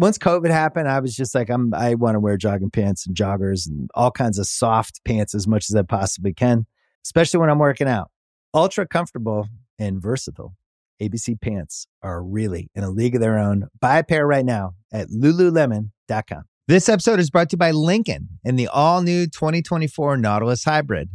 [0.00, 3.14] once COVID happened, I was just like, I'm, I want to wear jogging pants and
[3.14, 6.64] joggers and all kinds of soft pants as much as I possibly can,
[7.04, 8.10] especially when I'm working out.
[8.54, 10.56] Ultra comfortable and versatile.
[11.02, 13.68] ABC pants are really in a league of their own.
[13.78, 16.44] Buy a pair right now at lululemon.com.
[16.66, 21.10] This episode is brought to you by Lincoln and the all new 2024 Nautilus Hybrid.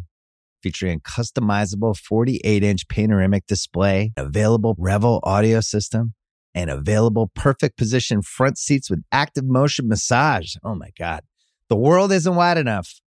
[0.62, 6.14] Featuring customizable 48 inch panoramic display, available Revel audio system,
[6.56, 10.56] and available perfect position front seats with active motion massage.
[10.64, 11.22] Oh my God.
[11.70, 13.02] The world isn't wide enough.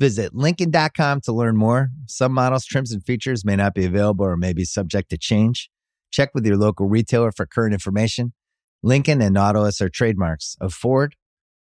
[0.00, 1.90] Visit Lincoln.com to learn more.
[2.06, 5.70] Some models, trims, and features may not be available or may be subject to change.
[6.10, 8.32] Check with your local retailer for current information.
[8.82, 11.16] Lincoln and Nautilus are trademarks of Ford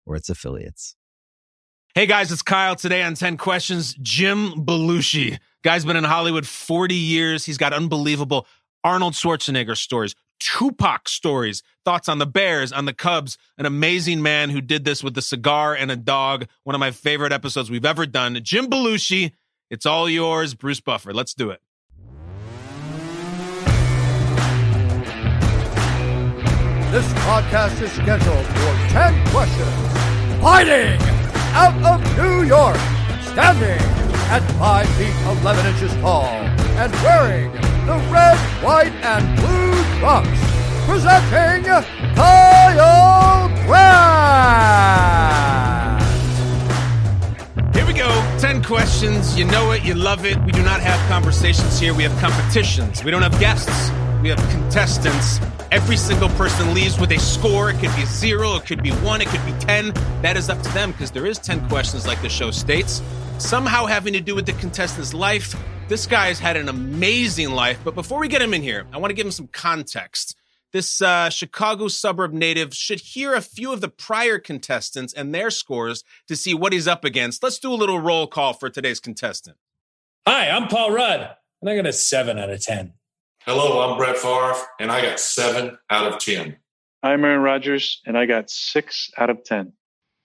[0.04, 0.96] or its affiliates.
[1.94, 2.76] Hey guys, it's Kyle.
[2.76, 5.38] Today on 10 Questions, Jim Belushi.
[5.62, 7.44] Guy's been in Hollywood 40 years.
[7.44, 8.46] He's got unbelievable
[8.84, 14.50] Arnold Schwarzenegger stories, Tupac stories, thoughts on the Bears, on the Cubs, an amazing man
[14.50, 16.46] who did this with a cigar and a dog.
[16.64, 18.38] One of my favorite episodes we've ever done.
[18.42, 19.32] Jim Belushi,
[19.70, 21.12] it's all yours, Bruce Buffer.
[21.12, 21.60] Let's do it.
[26.90, 30.40] This podcast is scheduled for 10 questions.
[30.40, 31.00] Fighting
[31.52, 32.78] out of New York,
[33.22, 33.78] standing
[34.28, 37.52] at 5 feet 11 inches tall, and wearing
[37.86, 39.69] the red, white, and blue
[40.00, 40.40] trunks.
[40.86, 41.64] Presenting
[42.14, 44.00] Kyle Brandt.
[47.76, 48.08] Here we go.
[48.38, 49.38] 10 questions.
[49.38, 50.42] You know it, you love it.
[50.44, 51.92] We do not have conversations here.
[51.92, 53.04] We have competitions.
[53.04, 53.90] We don't have guests.
[54.22, 55.38] We have contestants.
[55.72, 57.70] Every single person leaves with a score.
[57.70, 59.92] It could be zero, it could be one, it could be 10.
[60.20, 63.00] That is up to them because there is 10 questions, like the show states.
[63.38, 65.54] Somehow having to do with the contestant's life.
[65.86, 67.78] This guy has had an amazing life.
[67.84, 70.36] But before we get him in here, I want to give him some context.
[70.72, 75.52] This uh, Chicago suburb native should hear a few of the prior contestants and their
[75.52, 77.44] scores to see what he's up against.
[77.44, 79.56] Let's do a little roll call for today's contestant.
[80.26, 82.94] Hi, I'm Paul Rudd, and I got a 7 out of 10.
[83.52, 86.56] Hello, I'm Brett Favre, and I got seven out of 10.
[87.02, 89.72] I'm Aaron Rodgers, and I got six out of 10.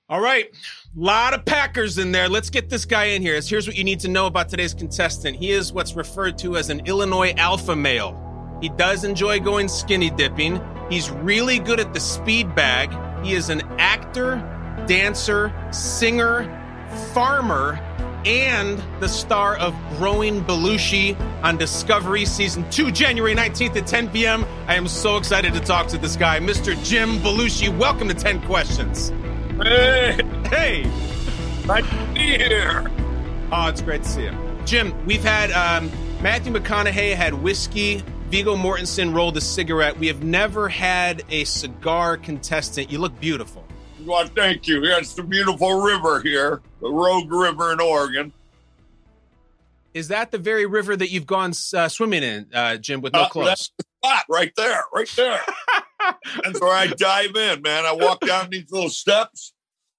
[0.10, 0.60] All right, a
[0.96, 2.30] lot of Packers in there.
[2.30, 3.42] Let's get this guy in here.
[3.42, 5.38] Here's what you need to know about today's contestant.
[5.38, 8.14] He is what's referred to as an Illinois alpha male.
[8.62, 10.62] He does enjoy going skinny dipping.
[10.92, 12.96] He's really good at the speed bag.
[13.26, 14.36] He is an actor,
[14.86, 16.44] dancer, singer,
[17.16, 17.80] farmer,
[18.26, 24.46] and the star of Growing Belushi on Discovery Season 2, January 19th at 10 p.m.
[24.68, 26.82] I am so excited to talk to this guy, Mr.
[26.84, 27.76] Jim Belushi.
[27.78, 29.10] Welcome to 10 Questions.
[29.62, 30.84] Hey, Hey!
[31.66, 32.92] nice to be here.
[33.52, 34.38] Oh, it's great to see you.
[34.66, 35.92] Jim, we've had um,
[36.22, 38.04] Matthew McConaughey had whiskey.
[38.30, 40.00] Viggo Mortensen rolled a cigarette.
[40.00, 42.92] We have never had a cigar contestant.
[42.92, 43.65] You look beautiful.
[44.06, 44.84] Well, thank you.
[44.86, 48.32] Yeah, it's the beautiful river here, the Rogue River in Oregon.
[49.94, 53.22] Is that the very river that you've gone uh, swimming in, uh, Jim, with no
[53.22, 53.48] Uh, clothes?
[53.48, 55.42] that's the spot right there, right there.
[56.44, 57.84] That's where I dive in, man.
[57.86, 59.54] I walk down these little steps,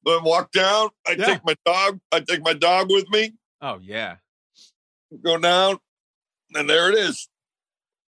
[0.05, 0.91] then walk down.
[1.05, 1.25] I Yeah.
[1.27, 1.99] take my dog.
[2.13, 3.33] I take my dog with me.
[3.61, 4.17] oh, yeah.
[5.25, 5.79] Go down,
[6.55, 7.29] and there it is.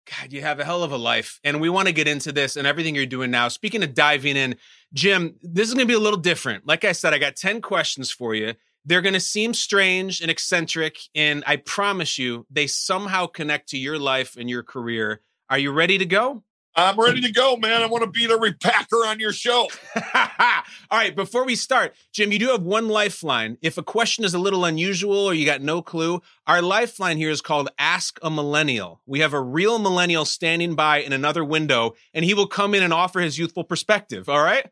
[0.09, 1.39] God, you have a hell of a life.
[1.43, 3.47] And we want to get into this and everything you're doing now.
[3.47, 4.55] Speaking of diving in,
[4.93, 6.67] Jim, this is going to be a little different.
[6.67, 8.53] Like I said, I got 10 questions for you.
[8.85, 10.97] They're going to seem strange and eccentric.
[11.15, 15.21] And I promise you, they somehow connect to your life and your career.
[15.49, 16.43] Are you ready to go?
[16.75, 17.83] I'm ready to go, man.
[17.83, 19.67] I want to beat every Packer on your show.
[20.15, 20.63] All
[20.99, 23.57] right, before we start, Jim, you do have one lifeline.
[23.61, 27.29] If a question is a little unusual or you got no clue, our lifeline here
[27.29, 29.01] is called Ask a Millennial.
[29.05, 32.81] We have a real millennial standing by in another window, and he will come in
[32.81, 34.27] and offer his youthful perspective.
[34.27, 34.65] All right?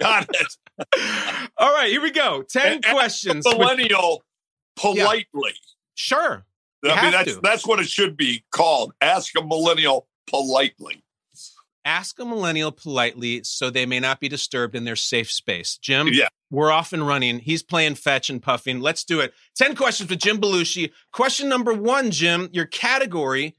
[0.00, 0.56] Got it.
[1.58, 2.42] All right, here we go.
[2.48, 3.44] 10 And- questions.
[3.46, 4.24] Millennial
[4.76, 5.52] politely.
[5.94, 6.46] Sure.
[6.82, 7.40] You I mean, that's to.
[7.42, 8.92] that's what it should be called.
[9.00, 11.04] Ask a millennial politely.
[11.84, 15.76] Ask a millennial politely so they may not be disturbed in their safe space.
[15.82, 16.28] Jim, Yeah.
[16.50, 17.40] we're off and running.
[17.40, 18.80] He's playing fetch and puffing.
[18.80, 19.34] Let's do it.
[19.56, 20.92] 10 questions with Jim Belushi.
[21.12, 23.56] Question number one, Jim, your category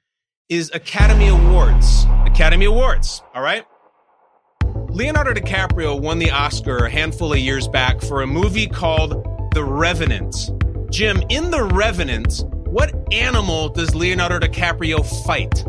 [0.48, 2.06] is Academy Awards.
[2.26, 3.22] Academy Awards.
[3.36, 3.66] All right.
[4.90, 9.12] Leonardo DiCaprio won the Oscar a handful of years back for a movie called
[9.54, 10.36] The Revenant.
[10.92, 15.66] Jim, in The Revenant, what animal does Leonardo DiCaprio fight?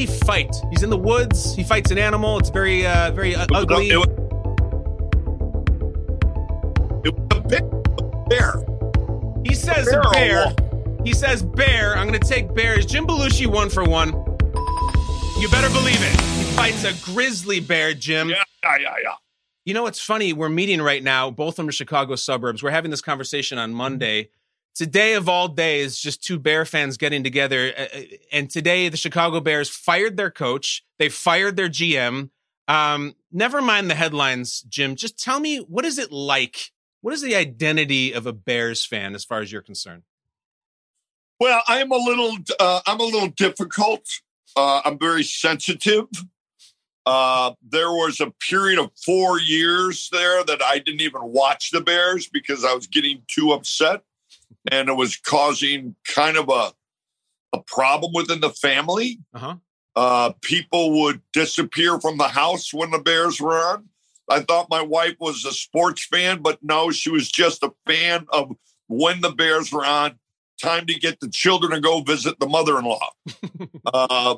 [0.00, 0.54] He fight?
[0.70, 1.54] He's in the woods.
[1.54, 2.38] He fights an animal.
[2.38, 3.90] It's very, uh, very uh, ugly.
[3.90, 4.06] It was,
[7.04, 7.64] it was a big
[8.28, 8.54] bear.
[9.44, 10.54] He says bear bear.
[11.04, 11.96] He says bear.
[11.96, 12.86] I'm going to take bears.
[12.86, 14.08] Jim Belushi one for one.
[15.38, 16.20] You better believe it.
[16.20, 18.30] He fights a grizzly bear, Jim.
[18.30, 19.14] Yeah, yeah, yeah, yeah.
[19.64, 20.32] You know, it's funny.
[20.32, 22.62] We're meeting right now, both from the Chicago suburbs.
[22.62, 24.30] We're having this conversation on Monday.
[24.74, 27.72] Today of all days, just two Bear fans getting together.
[27.76, 28.00] uh, uh,
[28.32, 30.84] And today, the Chicago Bears fired their coach.
[30.98, 32.30] They fired their GM.
[32.68, 34.94] Um, never mind the headlines, Jim.
[34.96, 36.70] Just tell me, what is it like?
[37.00, 40.02] What is the identity of a Bears fan as far as you're concerned?
[41.40, 44.06] Well, I'm a little, uh, I'm a little difficult.
[44.56, 46.06] Uh, I'm very sensitive.
[47.06, 51.80] Uh, there was a period of four years there that I didn't even watch the
[51.80, 54.02] Bears because I was getting too upset,
[54.70, 56.72] and it was causing kind of a
[57.52, 59.18] a problem within the family.
[59.34, 59.56] Uh-huh.
[59.96, 63.88] Uh, people would disappear from the house when the Bears were on.
[64.28, 68.26] I thought my wife was a sports fan, but no, she was just a fan
[68.28, 70.18] of when the Bears were on.
[70.62, 73.10] Time to get the children to go visit the mother-in-law.
[73.92, 74.36] uh,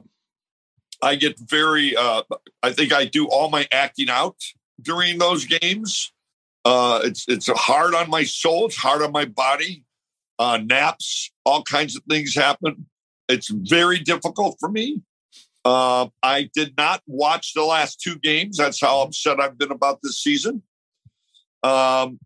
[1.02, 1.96] I get very.
[1.96, 2.22] Uh,
[2.62, 4.36] I think I do all my acting out
[4.80, 6.12] during those games.
[6.64, 8.66] Uh, it's it's hard on my soul.
[8.66, 9.84] It's hard on my body.
[10.42, 12.86] Uh, naps, all kinds of things happen.
[13.28, 15.00] It's very difficult for me.
[15.64, 18.56] Uh, I did not watch the last two games.
[18.56, 20.62] That's how upset I've been about this season.
[21.62, 22.18] Um,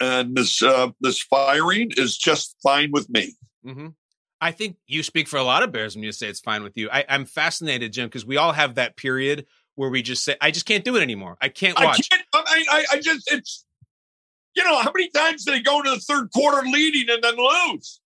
[0.00, 3.36] and this uh, this firing is just fine with me.
[3.64, 3.88] hmm
[4.40, 6.76] I think you speak for a lot of Bears when you say it's fine with
[6.76, 6.90] you.
[6.90, 10.50] I, I'm fascinated, Jim, because we all have that period where we just say, I
[10.50, 11.36] just can't do it anymore.
[11.40, 12.10] I can't I watch.
[12.10, 12.24] can't.
[12.34, 13.64] I, I, I just it's.
[14.54, 17.36] You know how many times do they go into the third quarter leading and then
[17.36, 18.00] lose?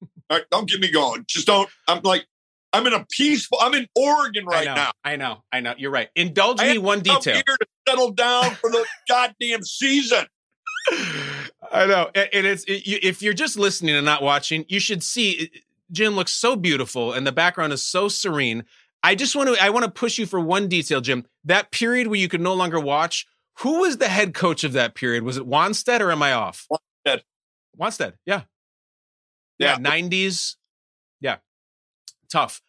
[0.30, 1.24] All right, don't get me going.
[1.28, 1.68] Just don't.
[1.86, 2.26] I'm like,
[2.72, 3.58] I'm in a peaceful.
[3.60, 4.90] I'm in Oregon I right know, now.
[5.04, 5.44] I know.
[5.52, 5.74] I know.
[5.76, 6.08] You're right.
[6.16, 7.34] Indulge I me one detail.
[7.34, 10.26] here to settle down for the goddamn season.
[11.70, 12.10] I know.
[12.14, 15.50] And it's it, you, if you're just listening and not watching, you should see
[15.90, 18.64] Jim looks so beautiful and the background is so serene.
[19.02, 21.26] I just want to I want to push you for one detail, Jim.
[21.44, 23.26] That period where you could no longer watch,
[23.62, 25.22] who was the head coach of that period?
[25.22, 26.66] Was it Wannstedt or am I off?
[26.70, 27.20] Wannstedt.
[27.78, 28.42] Wannstedt, yeah.
[29.58, 29.78] Yeah.
[29.80, 30.56] Yeah, 90s.
[31.20, 31.36] Yeah.
[32.30, 32.60] Tough.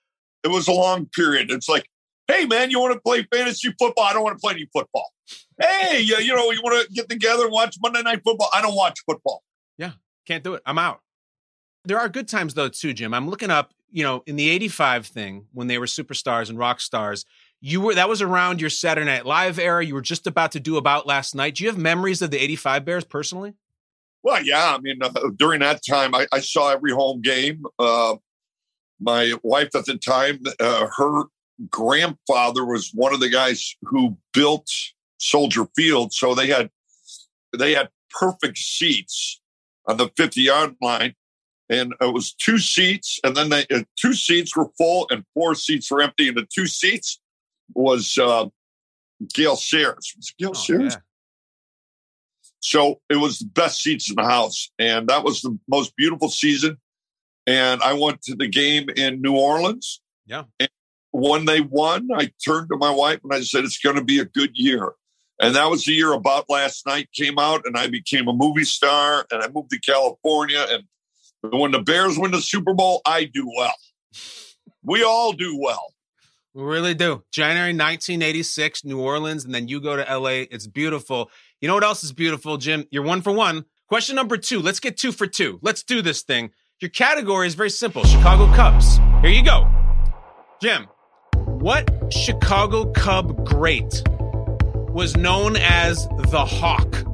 [0.43, 1.49] It was a long period.
[1.51, 1.89] It's like,
[2.27, 4.05] hey man, you want to play fantasy football?
[4.05, 5.11] I don't want to play any football.
[5.59, 8.49] Hey, you, you know, you want to get together and watch Monday Night Football?
[8.53, 9.43] I don't watch football.
[9.77, 9.91] Yeah.
[10.27, 10.61] Can't do it.
[10.65, 10.99] I'm out.
[11.85, 13.13] There are good times though too, Jim.
[13.13, 16.79] I'm looking up, you know, in the 85 thing when they were superstars and rock
[16.81, 17.25] stars,
[17.65, 19.83] you were that was around your Saturday Night Live era.
[19.83, 21.55] You were just about to do about last night.
[21.55, 23.53] Do you have memories of the 85 Bears personally?
[24.21, 24.75] Well, yeah.
[24.75, 27.63] I mean, uh, during that time, I, I saw every home game.
[27.79, 28.17] Uh,
[28.99, 31.23] my wife at the time, uh, her
[31.69, 34.69] grandfather was one of the guys who built
[35.17, 36.69] Soldier Field, so they had
[37.57, 39.39] they had perfect seats
[39.87, 41.15] on the 50 yard line.
[41.69, 45.55] And it was two seats, and then they uh, two seats were full, and four
[45.55, 46.27] seats were empty.
[46.27, 47.21] And the two seats
[47.73, 48.45] was uh,
[49.33, 50.13] Gale Sayers.
[50.17, 50.93] Was it Gale Oh, Sayers?
[50.93, 50.99] yeah.
[52.59, 54.69] So it was the best seats in the house.
[54.79, 56.77] And that was the most beautiful season.
[57.45, 60.01] And I went to the game in New Orleans.
[60.25, 60.43] Yeah.
[60.59, 60.69] And
[61.11, 64.19] when they won, I turned to my wife and I said, it's going to be
[64.19, 64.93] a good year.
[65.41, 68.63] And that was the year About Last Night came out, and I became a movie
[68.63, 70.63] star, and I moved to California.
[70.69, 70.83] And
[71.59, 73.73] when the Bears win the Super Bowl, I do well.
[74.83, 75.92] We all do well.
[76.53, 77.23] We really do.
[77.31, 80.45] January 1986, New Orleans, and then you go to LA.
[80.51, 81.31] It's beautiful.
[81.61, 82.85] You know what else is beautiful, Jim?
[82.91, 83.65] You're one for one.
[83.87, 84.59] Question number two.
[84.59, 85.59] Let's get two for two.
[85.63, 86.51] Let's do this thing.
[86.79, 88.97] Your category is very simple Chicago Cubs.
[89.21, 89.67] Here you go.
[90.61, 90.87] Jim,
[91.45, 94.03] what Chicago Cub great
[94.89, 97.12] was known as the Hawk?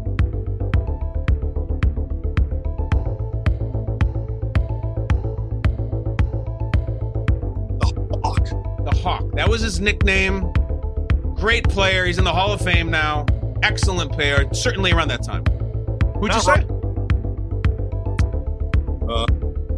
[8.99, 9.23] Hawk.
[9.33, 10.51] That was his nickname.
[11.35, 12.05] Great player.
[12.05, 13.25] He's in the Hall of Fame now.
[13.63, 14.47] Excellent player.
[14.53, 15.43] Certainly around that time.
[16.19, 16.65] Who'd you say?
[19.09, 19.25] Uh,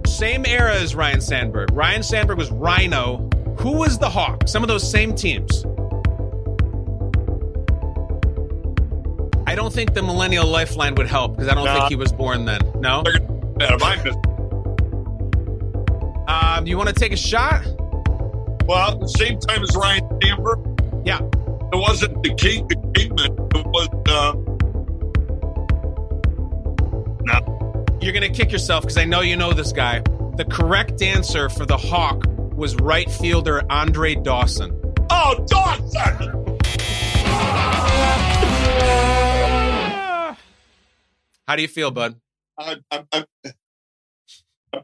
[0.08, 1.72] Same era as Ryne Sandberg.
[1.74, 3.30] Ryne Sandberg was Rhino.
[3.60, 4.48] Who was the Hawk?
[4.48, 5.66] Some of those same teams.
[9.48, 11.74] I don't think the Millennial Lifeline would help because I don't Nah.
[11.80, 12.62] think he was born then.
[12.80, 13.04] No?
[13.58, 13.98] Man, am I
[16.58, 17.62] Um, you want to take a shot?
[18.72, 20.58] Well, at the same time as Ryan Stamper.
[21.04, 21.20] Yeah.
[21.20, 23.34] It wasn't the king, the kingman.
[23.54, 23.90] It was.
[24.08, 24.32] Uh,
[27.26, 27.86] no.
[28.00, 30.00] You're going to kick yourself because I know you know this guy.
[30.38, 32.24] The correct answer for the Hawk
[32.56, 34.72] was right fielder Andre Dawson.
[35.10, 36.58] Oh, Dawson!
[41.46, 42.16] How do you feel, bud?
[42.58, 43.26] I'm, I'm, I'm,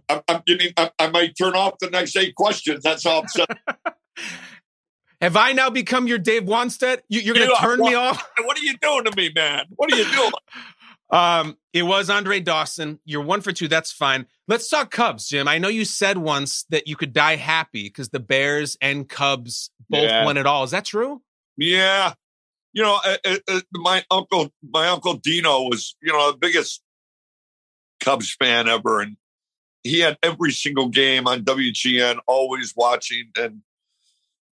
[0.09, 0.73] I'm, I'm getting.
[0.77, 2.83] I, I might turn off the next eight questions.
[2.83, 3.47] That's all I'm saying.
[5.21, 6.99] Have I now become your Dave Wannstedt?
[7.09, 7.61] You, you're going to are.
[7.61, 8.23] turn me off?
[8.43, 9.65] what are you doing to me, man?
[9.75, 10.31] What are you doing?
[11.09, 12.99] Um, it was Andre Dawson.
[13.05, 13.69] You're one for two.
[13.69, 14.27] That's fine.
[14.49, 15.47] Let's talk Cubs, Jim.
[15.47, 19.71] I know you said once that you could die happy because the Bears and Cubs
[19.89, 20.25] both Yeah.
[20.25, 20.65] won it all.
[20.65, 21.21] Is that true?
[21.55, 22.11] Yeah,
[22.73, 26.81] you know, uh, uh, uh, my uncle, my uncle Dino was, you know, the biggest
[28.01, 29.17] Cubs fan ever, and
[29.87, 33.61] he had every single game on WGN, always watching, and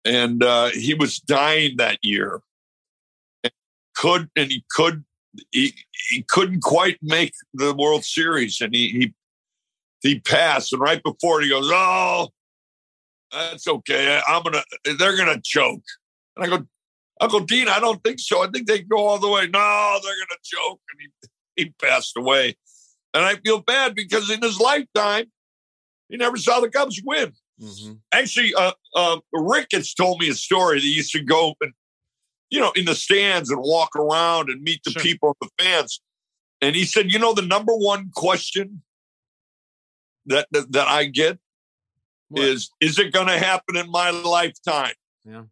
[0.05, 2.41] and uh, he was dying that year,
[3.43, 3.53] and
[3.95, 5.03] could and he could
[5.51, 5.73] he
[6.09, 9.13] he couldn't quite make the World Series, and he he
[10.01, 12.29] he passed, and right before it, he goes, "Oh,
[13.31, 14.21] that's okay.
[14.27, 14.63] I'm gonna,
[14.97, 15.83] they're gonna choke,"
[16.35, 16.65] and I go.
[17.21, 18.43] Uncle Dean, I don't think so.
[18.43, 19.41] I think they go all the way.
[19.47, 20.79] No, they're to choke.
[20.89, 21.11] And
[21.57, 22.55] he, he passed away.
[23.13, 25.25] And I feel bad because in his lifetime,
[26.09, 27.33] he never saw the Cubs win.
[27.61, 27.93] Mm-hmm.
[28.11, 31.73] Actually, uh, uh, Ricketts told me a story that he used to go and,
[32.49, 35.01] you know, in the stands and walk around and meet the Sure.
[35.01, 36.01] people, the fans.
[36.61, 38.81] And he said, you know, the number one question
[40.25, 41.39] that that, that I get
[42.35, 44.93] is, is it going to happen in my lifetime?
[45.25, 45.43] Yeah.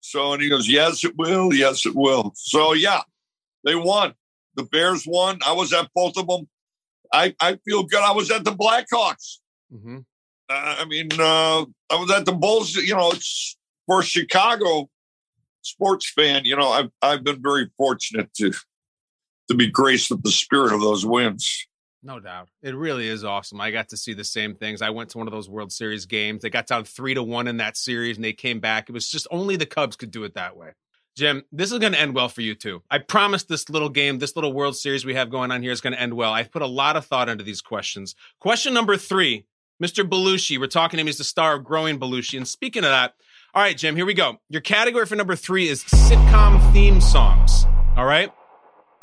[0.00, 1.52] So, and he goes, yes, it will.
[1.52, 2.32] Yes, it will.
[2.34, 3.00] So, yeah,
[3.64, 4.14] they won.
[4.54, 5.38] The Bears won.
[5.46, 6.48] I was at both of them.
[7.12, 8.02] I, I feel good.
[8.02, 9.38] I was at the Blackhawks.
[9.72, 9.98] Mm-hmm.
[10.50, 12.74] Uh, I mean, uh, I was at the Bulls.
[12.74, 14.88] You know, it's for Chicago
[15.62, 16.44] sports fan.
[16.44, 18.52] You know, I've I've been very fortunate to
[19.48, 21.66] to be graced with the spirit of those wins.
[22.02, 22.48] No doubt.
[22.62, 23.60] It really is awesome.
[23.60, 24.82] I got to see the same things.
[24.82, 26.42] I went to one of those World Series games.
[26.42, 28.88] They got down three to one in that series and they came back.
[28.88, 30.70] It was just only the Cubs could do it that way.
[31.18, 32.80] Jim, this is going to end well for you too.
[32.88, 35.80] I promise this little game, this little World Series we have going on here is
[35.80, 36.32] going to end well.
[36.32, 38.14] I've put a lot of thought into these questions.
[38.38, 39.44] Question number three,
[39.82, 40.08] Mr.
[40.08, 40.60] Belushi.
[40.60, 41.08] We're talking to him.
[41.08, 42.36] He's the star of Growing Belushi.
[42.36, 43.14] And speaking of that,
[43.52, 44.38] all right, Jim, here we go.
[44.48, 47.66] Your category for number three is sitcom theme songs.
[47.96, 48.32] All right.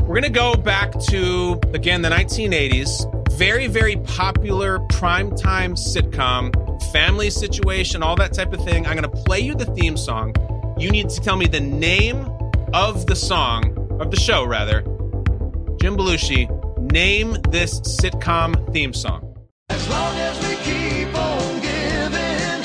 [0.04, 3.34] We're going to go back to, again, the 1980s.
[3.34, 6.54] Very, very popular primetime sitcom,
[6.94, 8.86] family situation, all that type of thing.
[8.88, 10.34] I'm going to play you the theme song.
[10.78, 12.30] You need to tell me the name
[12.74, 14.82] of the song, of the show, rather.
[15.80, 16.50] Jim Belushi,
[16.92, 19.38] name this sitcom theme song.
[19.70, 22.62] As long as we keep on giving,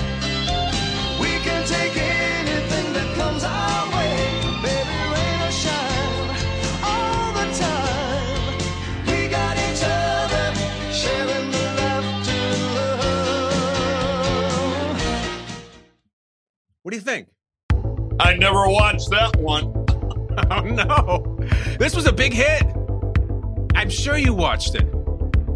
[1.21, 4.17] we can take anything that comes our way.
[4.61, 6.31] Baby, rain or shine,
[6.83, 8.59] all the time.
[9.07, 10.53] We got each other,
[10.93, 12.43] sharing the laughter,
[12.75, 13.01] love.
[16.83, 17.29] What do you think?
[18.21, 19.77] I never watched that one.
[20.51, 21.37] Oh, no.
[21.79, 22.63] This was a big hit.
[23.75, 24.87] I'm sure you watched it.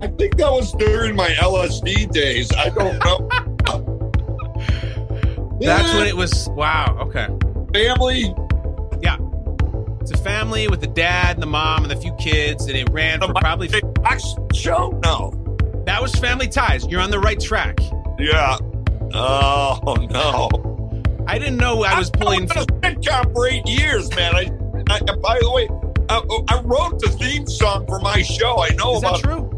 [0.03, 2.53] I think that was during my LSD days.
[2.53, 3.29] I don't know.
[5.61, 6.49] That's when it was.
[6.51, 6.99] Wow.
[7.03, 7.29] Okay.
[7.73, 8.35] family.
[9.01, 9.17] Yeah.
[10.01, 12.91] It's a family with the dad and the mom and the few kids, and it
[12.91, 13.69] ran for probably.
[13.69, 14.91] Fox show?
[15.03, 15.33] No.
[15.87, 16.87] That was Family Ties.
[16.87, 17.79] You're on the right track.
[18.19, 18.59] Yeah.
[19.15, 20.64] Oh no.
[21.27, 22.51] I didn't know I was pulling.
[22.51, 24.35] I've been a sitcom for eight years, man.
[24.35, 24.51] I,
[24.91, 25.69] I by the way,
[26.09, 28.63] I, I wrote the theme song for my show.
[28.63, 29.51] I know Is that about true?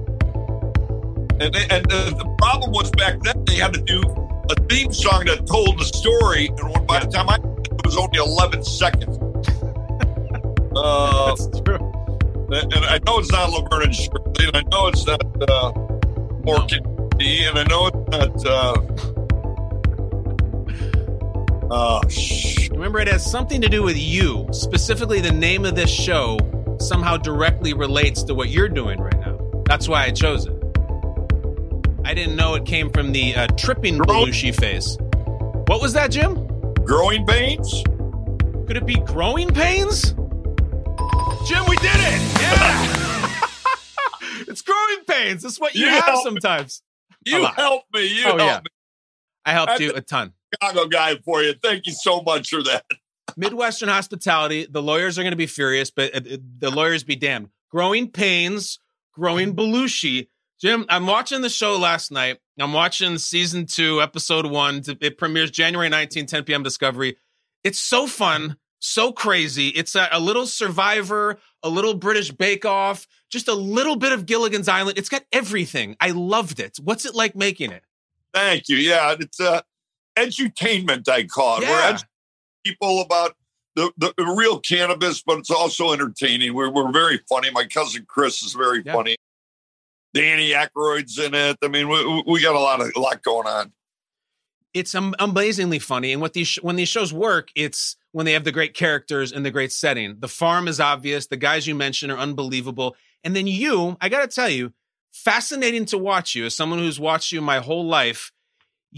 [1.41, 4.01] And, they, and the, the problem was back then they had to do
[4.49, 7.97] a theme song that told the story, and when, by the time I it was
[7.97, 9.19] only eleven seconds.
[10.77, 11.93] uh, That's true.
[12.53, 15.21] and I know it's not Laverne and Shirley, and I know it's not
[15.51, 15.73] uh,
[16.45, 18.47] Morgan D, and I know it's not.
[18.47, 19.16] Uh,
[21.71, 22.71] oh, shh.
[22.71, 24.47] Remember, it has something to do with you.
[24.53, 26.39] Specifically, the name of this show
[26.79, 29.39] somehow directly relates to what you're doing right now.
[29.67, 30.53] That's why I chose it.
[32.05, 34.97] I didn't know it came from the uh, tripping Girl- Belushi face.
[35.69, 36.47] What was that, Jim?
[36.85, 37.83] growing pains.
[38.69, 40.13] Could it be growing pains?
[41.49, 42.41] Jim, we did it!
[42.41, 43.41] Yeah!
[44.49, 45.43] it's growing pains.
[45.43, 46.31] That's what you You have helped me.
[46.31, 46.83] sometimes.
[47.25, 48.07] You helped me.
[48.07, 48.59] You Oh, helped yeah.
[48.59, 48.71] me.
[49.45, 50.33] I helped That's- you a ton.
[50.55, 51.55] Chicago guy for you.
[51.63, 52.85] Thank you so much for that.
[53.37, 54.67] Midwestern hospitality.
[54.71, 57.51] The lawyers are going to be furious, but uh, the lawyers be damned.
[57.71, 58.79] Growing pains,
[59.13, 60.29] growing Belushi.
[60.61, 62.39] Jim, I'm watching the show last night.
[62.59, 64.83] I'm watching season two, episode one.
[65.01, 66.63] It premieres January 19, 10 p.m.
[66.63, 67.19] Discovery.
[67.63, 69.69] It's so fun, so crazy.
[69.69, 74.25] It's a, a little Survivor, a little British Bake Off, just a little bit of
[74.25, 74.97] Gilligan's Island.
[74.97, 75.97] It's got everything.
[76.01, 76.79] I loved it.
[76.83, 77.83] What's it like making it?
[78.33, 78.77] Thank you.
[78.77, 79.61] Yeah, it's uh,
[80.17, 81.69] edutainment, I call it.
[81.69, 81.97] We're
[82.65, 83.35] people about
[83.77, 86.55] the, the, the real cannabis, but it's also entertaining.
[86.55, 87.51] We're, we're very funny.
[87.51, 88.93] My cousin Chris is very Yeah.
[88.95, 89.17] funny.
[90.15, 91.59] Danny Aykroyd's in it.
[91.63, 93.73] I mean, we, we got a lot of a lot going on.
[94.73, 96.13] it's am- amazingly funny.
[96.13, 99.31] And what these sh- when these shows work, it's when they have the great characters
[99.33, 100.17] and the great setting.
[100.19, 101.27] The farm is obvious.
[101.27, 102.97] The guys you mentioned are unbelievable.
[103.25, 104.73] And then you, I got to tell you,
[105.13, 108.33] fascinating to watch you as someone who's watched you my whole life.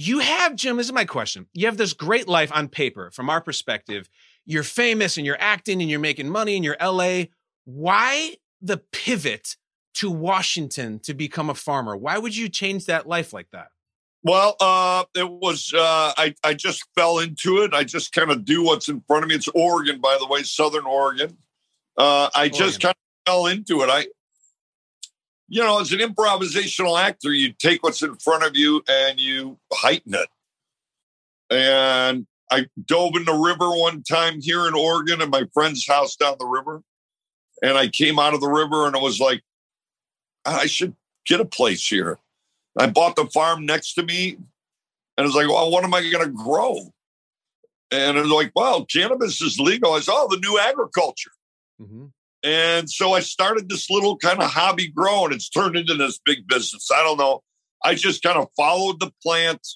[0.00, 1.48] You have, Jim, this is my question.
[1.54, 4.08] You have this great life on paper from our perspective.
[4.46, 7.24] You're famous and you're acting and you're making money and you're LA.
[7.64, 9.56] Why the pivot
[9.94, 11.96] to Washington to become a farmer?
[11.96, 13.70] Why would you change that life like that?
[14.22, 17.74] Well, uh, it was uh, I I just fell into it.
[17.74, 19.34] I just kind of do what's in front of me.
[19.34, 21.38] It's Oregon, by the way, Southern Oregon.
[21.96, 23.90] Uh, I just kind of fell into it.
[23.90, 24.06] I,
[25.48, 29.58] you know, as an improvisational actor, you take what's in front of you and you
[29.72, 30.28] heighten it.
[31.50, 36.16] And I dove in the river one time here in Oregon at my friend's house
[36.16, 36.82] down the river.
[37.62, 39.42] And I came out of the river and it was like,
[40.44, 40.94] I should
[41.26, 42.18] get a place here.
[42.78, 44.36] I bought the farm next to me
[45.16, 46.92] and it's like, well, what am I going to grow?
[47.90, 49.94] And it was like, well, cannabis is legal.
[49.94, 51.32] I said, oh, the new agriculture.
[51.80, 52.06] Mm-hmm.
[52.42, 56.18] And so I started this little kind of hobby grow and it's turned into this
[56.24, 56.88] big business.
[56.94, 57.42] I don't know.
[57.84, 59.66] I just kind of followed the plant,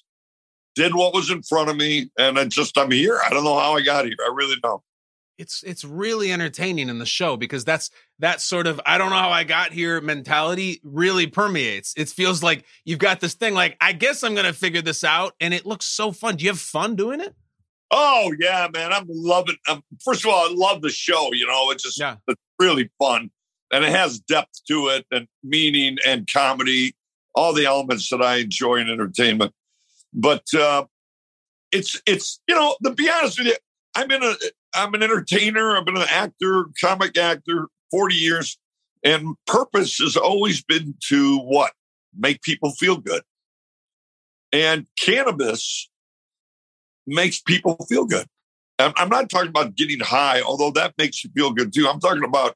[0.75, 3.19] did what was in front of me, and I just, I'm here.
[3.25, 4.15] I don't know how I got here.
[4.21, 4.81] I really don't.
[5.37, 7.89] it's it's really entertaining in the show because that's
[8.19, 11.93] that sort of I don't know how I got here mentality really permeates.
[11.97, 15.33] It feels like you've got this thing like I guess I'm gonna figure this out,
[15.39, 16.35] and it looks so fun.
[16.35, 17.35] Do you have fun doing it?
[17.95, 18.91] Oh, yeah, man.
[18.91, 21.31] I'm loving um, First of all, I love the show.
[21.31, 22.15] You know, it's just Yeah.
[22.27, 23.29] it's really fun
[23.71, 26.95] and it has depth to it and meaning and comedy,
[27.35, 29.51] all the elements that I enjoy in entertainment.
[30.11, 30.85] But uh,
[31.71, 33.55] it's it's you know to be honest with you,
[33.95, 34.33] I've been a
[34.75, 35.75] I'm an entertainer.
[35.77, 38.57] I've been an actor, comic actor, forty years,
[39.03, 41.73] and purpose has always been to what
[42.17, 43.21] make people feel good.
[44.51, 45.89] And cannabis
[47.05, 48.27] makes people feel good.
[48.79, 51.87] I'm not talking about getting high, although that makes you feel good too.
[51.87, 52.55] I'm talking about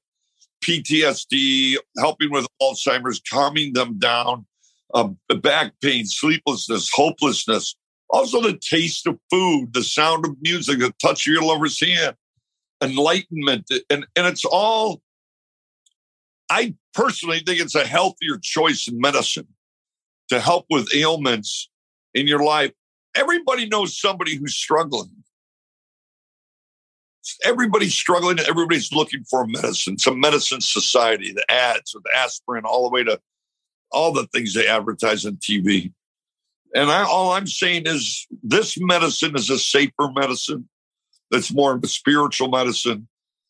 [0.63, 4.45] PTSD, helping with Alzheimer's, calming them down,
[4.93, 5.09] uh,
[5.41, 7.75] back pain, sleeplessness, hopelessness.
[8.09, 12.15] Also, the taste of food, the sound of music, the touch of your lover's hand,
[12.81, 13.69] enlightenment.
[13.89, 15.01] And, and it's all,
[16.49, 19.47] I personally think it's a healthier choice in medicine
[20.29, 21.69] to help with ailments
[22.13, 22.71] in your life.
[23.17, 25.09] Everybody knows somebody who's struggling.
[27.43, 28.39] Everybody's struggling.
[28.39, 29.95] Everybody's looking for a medicine.
[29.95, 33.19] It's a medicine society, the ads with aspirin, all the way to
[33.91, 35.91] all the things they advertise on TV.
[36.75, 40.69] And I, all I'm saying is this medicine is a safer medicine
[41.31, 43.07] that's more of a spiritual medicine.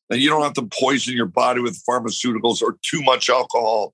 [0.10, 3.93] And you don't have to poison your body with pharmaceuticals or too much alcohol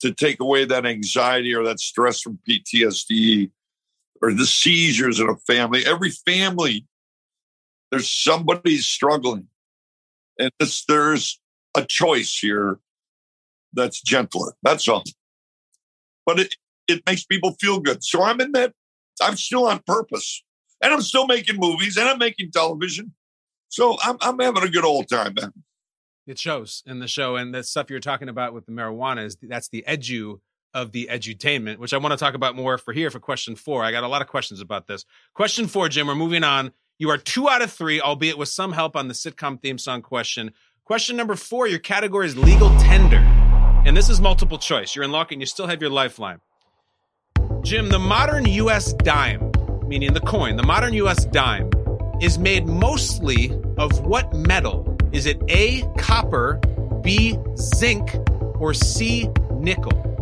[0.00, 3.50] to take away that anxiety or that stress from PTSD
[4.24, 5.84] or the seizures in a family.
[5.84, 6.86] Every family,
[7.90, 9.48] there's somebody struggling.
[10.38, 10.50] And
[10.88, 11.38] there's
[11.76, 12.78] a choice here
[13.74, 14.54] that's gentler.
[14.62, 15.04] That's all.
[16.24, 16.54] But it,
[16.88, 18.02] it makes people feel good.
[18.02, 18.72] So I'm in that,
[19.20, 20.42] I'm still on purpose.
[20.80, 23.12] And I'm still making movies and I'm making television.
[23.68, 25.52] So I'm, I'm having a good old time, man.
[26.26, 29.36] It shows in the show, and the stuff you're talking about with the marijuana is
[29.42, 30.40] that's the edu
[30.74, 33.84] of the edutainment, which I want to talk about more for here for question four.
[33.84, 35.04] I got a lot of questions about this.
[35.32, 36.08] Question four, Jim.
[36.08, 36.72] We're moving on.
[36.98, 40.02] You are two out of three, albeit with some help on the sitcom theme song
[40.02, 40.52] question.
[40.84, 43.18] Question number four, your category is legal tender.
[43.86, 44.94] And this is multiple choice.
[44.94, 46.40] You're in luck and you still have your lifeline.
[47.62, 49.50] Jim, the modern US dime,
[49.86, 51.70] meaning the coin, the modern US dime,
[52.20, 54.96] is made mostly of what metal?
[55.12, 56.60] Is it A, copper,
[57.02, 58.14] B, zinc,
[58.60, 60.13] or C, nickel?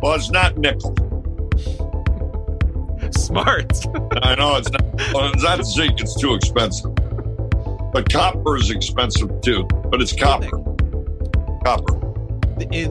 [0.00, 0.94] Well, it's not nickel.
[3.10, 3.72] Smart.
[4.22, 4.82] I know it's not,
[5.12, 6.94] well, it's not zinc, it's too expensive.
[7.92, 10.50] But copper is expensive too, but it's copper.
[11.64, 11.94] Copper.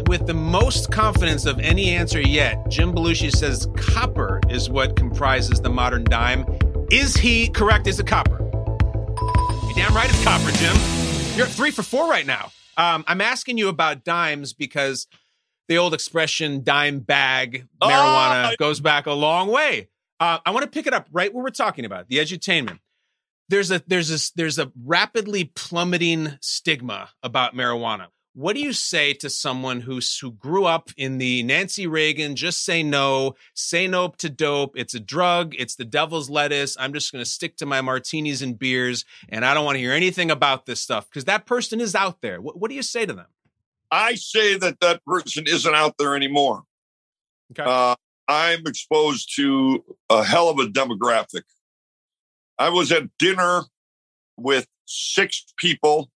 [0.08, 5.62] With the most confidence of any answer yet, Jim Belushi says copper is what comprises
[5.62, 6.46] the modern dime.
[6.90, 7.88] Is he correct?
[7.88, 8.40] Is it copper?
[8.40, 10.76] You're damn right it's copper, Jim.
[11.36, 12.52] You're at three for four right now.
[12.78, 15.08] Um, I'm asking you about dimes because
[15.68, 19.90] the old expression "dime bag Oh, marijuana" I- goes back a long way.
[20.20, 22.80] Uh, I want to pick it up right where we're talking about the edutainment.
[23.50, 28.08] There's a there's this there's a rapidly plummeting stigma about marijuana.
[28.34, 32.64] What do you say to someone who who grew up in the Nancy Reagan just
[32.64, 36.76] say no, say no to dope, it's a drug, it's the devil's lettuce.
[36.80, 39.80] I'm just going to stick to my martinis and beers and I don't want to
[39.80, 42.40] hear anything about this stuff because that person is out there.
[42.42, 43.28] What, what do you say to them?
[43.92, 46.64] I say that that person isn't out there anymore.
[47.52, 47.64] Okay.
[47.70, 47.96] Uh,
[48.28, 51.44] I'm exposed to a hell of a demographic.
[52.60, 53.62] I was at dinner
[54.36, 56.10] with six people,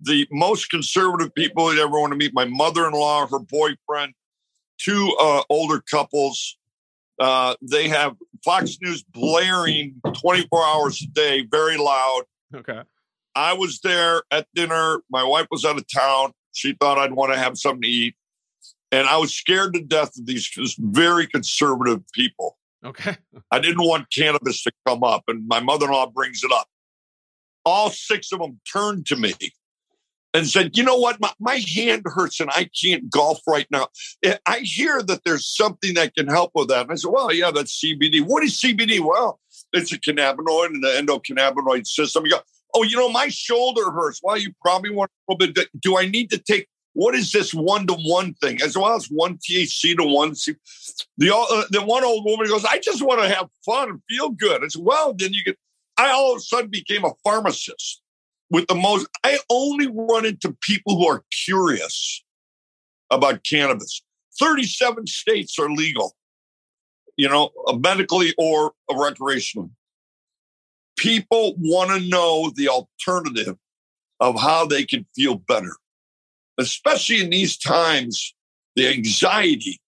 [0.00, 2.32] the most conservative people you'd ever want to meet.
[2.32, 4.14] My mother-in-law, her boyfriend,
[4.78, 6.56] two uh, older couples.
[7.20, 12.22] Uh, they have Fox News blaring 24 hours a day, very loud.
[12.54, 12.82] okay.
[13.36, 15.00] I was there at dinner.
[15.10, 16.32] My wife was out of town.
[16.54, 18.14] She thought I'd want to have something to eat.
[18.90, 22.56] And I was scared to death of these just very conservative people.
[22.84, 23.16] Okay.
[23.50, 25.24] I didn't want cannabis to come up.
[25.28, 26.68] And my mother in law brings it up.
[27.64, 29.34] All six of them turned to me
[30.34, 31.20] and said, You know what?
[31.20, 33.88] My, my hand hurts and I can't golf right now.
[34.22, 36.82] Eh, I hear that there's something that can help with that.
[36.82, 38.20] And I said, Well, yeah, that's CBD.
[38.20, 39.00] What is CBD?
[39.00, 39.40] Well,
[39.72, 42.26] it's a cannabinoid in the endocannabinoid system.
[42.26, 42.40] You go,
[42.74, 44.20] Oh, you know, my shoulder hurts.
[44.22, 45.68] Well, you probably want a little bit.
[45.80, 48.62] Do I need to take what is this one to one thing?
[48.62, 50.34] As well as one THC to one.
[50.34, 50.54] C-
[51.18, 54.30] the uh, the one old woman goes, I just want to have fun and feel
[54.30, 54.62] good.
[54.70, 55.58] Said, well, then you get.
[55.96, 58.00] I all of a sudden became a pharmacist
[58.50, 59.06] with the most.
[59.22, 62.24] I only run into people who are curious
[63.10, 64.02] about cannabis.
[64.40, 66.16] Thirty-seven states are legal,
[67.16, 69.70] you know, medically or recreationally.
[70.96, 73.56] People want to know the alternative
[74.20, 75.76] of how they can feel better
[76.58, 78.34] especially in these times,
[78.76, 79.80] the anxiety,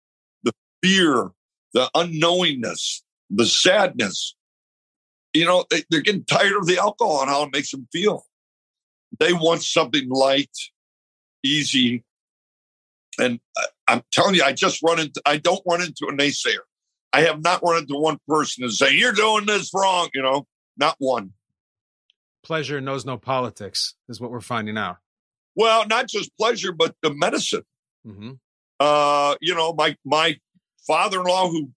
[0.42, 1.30] the fear,
[1.72, 4.34] the unknowingness, the sadness.
[5.32, 8.24] You know, they, they're getting tired of the alcohol and how it makes them feel.
[9.18, 10.56] They want something light,
[11.42, 12.04] easy.
[13.18, 13.40] And
[13.88, 16.62] I'm telling you, I just run into, I don't run into a naysayer.
[17.12, 20.46] I have not run into one person and say, you're doing this wrong, you know,
[20.76, 21.32] not one.
[22.42, 24.98] Pleasure knows no politics is what we're finding out.
[25.56, 27.64] Well, not just pleasure, but the medicine.
[28.04, 28.32] hmm
[28.80, 30.38] uh, you know, my my
[30.86, 31.70] father-in-law who,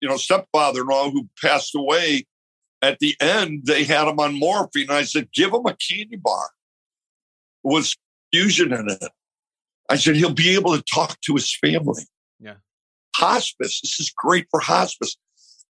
[0.00, 2.26] you know, stepfather-in-law who passed away.
[2.80, 4.90] At the end, they had him on morphine.
[4.90, 6.50] I said, "Give him a candy bar
[7.64, 7.92] with
[8.32, 9.04] fusion in it."
[9.88, 12.04] I said, "He'll be able to talk to his family."
[12.38, 12.56] Yeah.
[13.16, 13.80] Hospice.
[13.80, 15.16] This is great for hospice.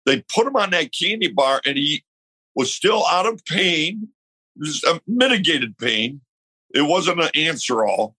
[0.06, 2.04] They put him on that candy bar, and he
[2.58, 4.10] was still out of pain,
[4.86, 6.20] a mitigated pain.
[6.74, 8.18] It wasn't an answer all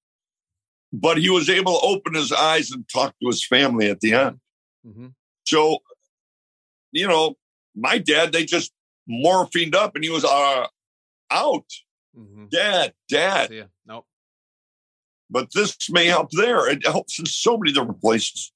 [0.93, 4.15] but he was able to open his eyes and talk to his family at the
[4.15, 4.41] end.
[4.85, 5.09] hmm
[5.45, 5.79] So,
[6.93, 7.37] you know,
[7.75, 8.73] my dad, they just
[9.09, 10.67] morphined up and he was uh,
[11.31, 11.67] out.
[12.15, 13.53] hmm Dad, dad.
[13.87, 14.07] Nope.
[15.31, 16.69] But this may help there.
[16.71, 18.53] It helps in so many different places.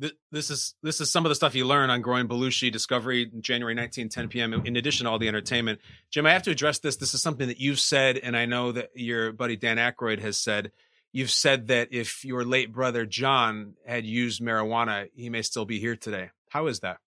[0.00, 3.30] Th- This is this is some of the stuff you learn on growing Belushi Discovery
[3.40, 4.54] January 19, 10 p.m.
[4.64, 6.96] In addition to all the entertainment, Jim, I have to address this.
[6.96, 10.38] This is something that you've said, and I know that your buddy Dan Aykroyd has
[10.38, 10.72] said.
[11.14, 15.78] You've said that if your late brother John had used marijuana, he may still be
[15.78, 16.30] here today.
[16.48, 16.98] How is that?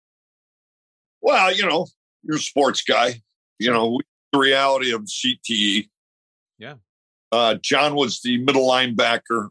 [1.22, 1.86] Well, you know,
[2.22, 3.22] you're a sports guy.
[3.58, 3.98] You know,
[4.32, 5.88] the reality of CTE.
[6.58, 6.74] Yeah.
[7.32, 9.48] Uh, John was the middle linebacker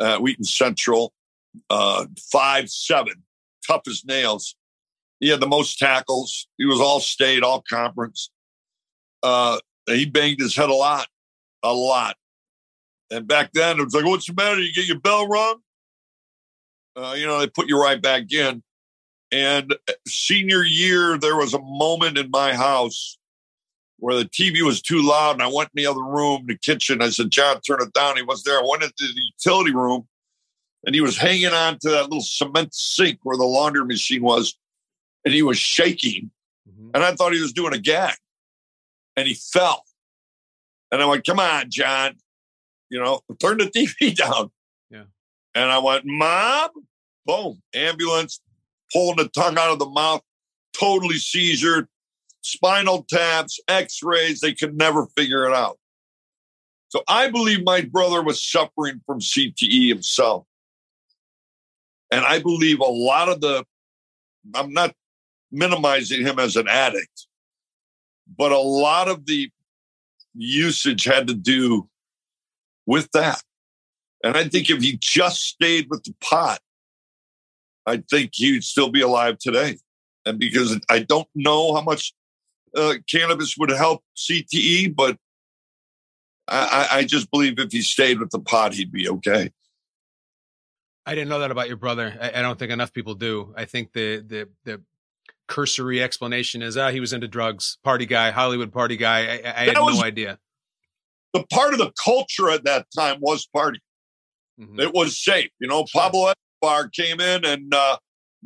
[0.00, 1.12] at Wheaton Central,
[1.70, 3.22] uh, five seven,
[3.66, 4.54] tough as nails.
[5.20, 6.48] He had the most tackles.
[6.58, 8.30] He was all state, all conference.
[9.22, 11.06] Uh, he banged his head a lot,
[11.62, 12.16] a lot.
[13.10, 14.60] And back then, it was like, "What's the matter?
[14.60, 15.60] You get your bell rung?"
[16.96, 18.62] Uh, you know, they put you right back in.
[19.30, 19.74] And
[20.06, 23.16] senior year, there was a moment in my house
[23.98, 27.00] where the TV was too loud, and I went in the other room, the kitchen.
[27.00, 28.58] I said, "John, turn it down." He was there.
[28.58, 30.08] I went into the utility room,
[30.84, 34.56] and he was hanging on to that little cement sink where the laundry machine was,
[35.24, 36.30] and he was shaking.
[36.68, 36.90] Mhm.
[36.94, 38.16] And I thought he was doing a gag,
[39.16, 39.84] and he fell.
[40.90, 42.18] And I went, "Come on, John,
[42.90, 44.50] you know, turn the TV down."
[44.90, 45.04] Yeah.
[45.54, 46.70] And I went, "Mom."
[47.24, 47.62] Boom!
[47.72, 48.40] Ambulance
[48.92, 50.22] pulling the tongue out of the mouth,
[50.72, 51.88] totally seizure,
[52.40, 54.40] spinal taps, X-rays.
[54.40, 55.78] They could never figure it out.
[56.88, 60.46] So I believe my brother was suffering from CTE himself,
[62.12, 63.64] and I believe a lot of the.
[64.54, 64.94] I'm not
[65.50, 67.26] minimizing him as an addict,
[68.36, 69.50] but a lot of the
[70.34, 71.88] usage had to do
[72.86, 73.42] with that.
[74.24, 76.60] And I think if he just stayed with the pot,
[77.86, 79.78] I think he'd still be alive today.
[80.26, 82.12] And because I don't know how much
[82.76, 85.16] uh, cannabis would help CTE, but
[86.46, 89.50] I, I I just believe if he stayed with the pot, he'd be okay.
[91.04, 92.16] I didn't know that about your brother.
[92.20, 93.52] I, I don't think enough people do.
[93.56, 94.82] I think the the the
[95.48, 99.18] cursory explanation is, ah, he was into drugs, party guy, Hollywood party guy.
[99.20, 100.38] I, I had was- no idea.
[101.34, 103.80] The part of the culture at that time was party.
[104.60, 104.78] Mhm.
[104.78, 105.48] It was safe.
[105.60, 106.30] You know, Pablo
[106.62, 107.96] Escobar came in and uh,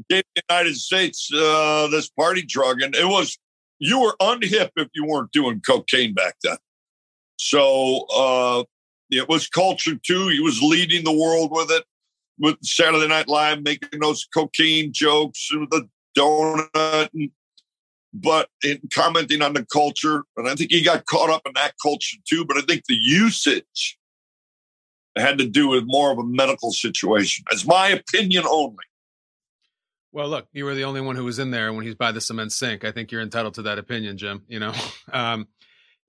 [0.08, 3.36] gave the United States uh, this party drug, and it was
[3.80, 6.56] you were unhip if you weren't doing cocaine back then.
[7.38, 8.64] So uh,
[9.10, 10.28] it was culture too.
[10.28, 11.84] He was leading the world with it,
[12.38, 17.30] with Saturday Night Live, making those cocaine jokes with the donut, and,
[18.12, 20.24] but in commenting on the culture.
[20.36, 22.44] And I think he got caught up in that culture too.
[22.44, 23.98] But I think the usage
[25.16, 27.44] had to do with more of a medical situation.
[27.50, 28.84] That's my opinion only.
[30.12, 32.20] Well, look, you were the only one who was in there when he's by the
[32.20, 32.84] cement sink.
[32.84, 34.42] I think you're entitled to that opinion, Jim.
[34.48, 34.72] You know,
[35.12, 35.48] um,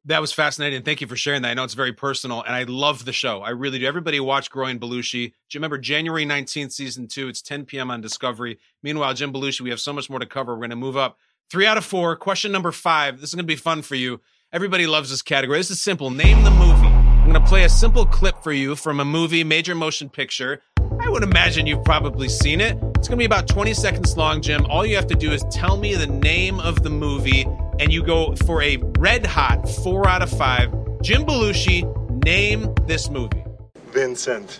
[0.07, 0.83] that was fascinating.
[0.83, 1.49] Thank you for sharing that.
[1.49, 3.41] I know it's very personal, and I love the show.
[3.41, 3.85] I really do.
[3.85, 5.11] Everybody watch Growing Belushi.
[5.11, 5.17] Do
[5.51, 7.27] you remember January 19th, season two?
[7.27, 7.91] It's 10 p.m.
[7.91, 8.57] on Discovery.
[8.81, 10.53] Meanwhile, Jim Belushi, we have so much more to cover.
[10.53, 11.17] We're going to move up.
[11.49, 12.15] Three out of four.
[12.15, 13.19] Question number five.
[13.19, 14.21] This is going to be fun for you.
[14.53, 15.59] Everybody loves this category.
[15.59, 16.09] This is simple.
[16.09, 16.87] Name the movie.
[16.87, 20.61] I'm going to play a simple clip for you from a movie, major motion picture.
[21.01, 22.77] I would imagine you've probably seen it.
[22.95, 24.65] It's going to be about 20 seconds long, Jim.
[24.67, 27.45] All you have to do is tell me the name of the movie,
[27.79, 30.71] and you go for a red hot four out of five.
[31.01, 31.83] Jim Belushi,
[32.25, 33.43] name this movie.
[33.91, 34.59] Vincent.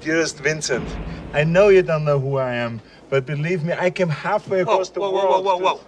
[0.00, 0.86] Dearest Vincent,
[1.32, 4.74] I know you don't know who I am, but believe me, I came halfway Whoa,
[4.74, 5.44] across the whoa, whoa, world.
[5.44, 5.80] whoa, whoa, to- whoa.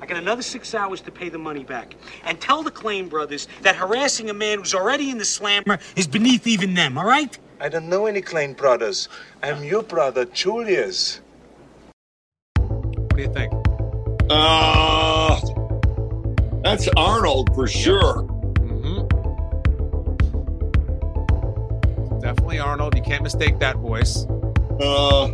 [0.00, 1.96] I got another six hours to pay the money back.
[2.24, 6.06] And tell the Claim brothers that harassing a man who's already in the slammer is
[6.06, 7.36] beneath even them, all right?
[7.60, 9.08] I don't know any Klein brothers.
[9.42, 11.20] I'm your brother, Julius.
[12.58, 13.52] What do you think?
[14.28, 15.15] Uh,
[16.66, 18.22] that's Arnold for sure.
[18.22, 19.06] hmm
[22.20, 22.96] Definitely Arnold.
[22.96, 24.24] You can't mistake that voice.
[24.80, 25.28] Uh,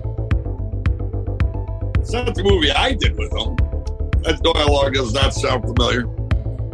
[2.00, 3.56] it's not the movie I did with him.
[4.22, 6.04] That dialogue does not sound familiar.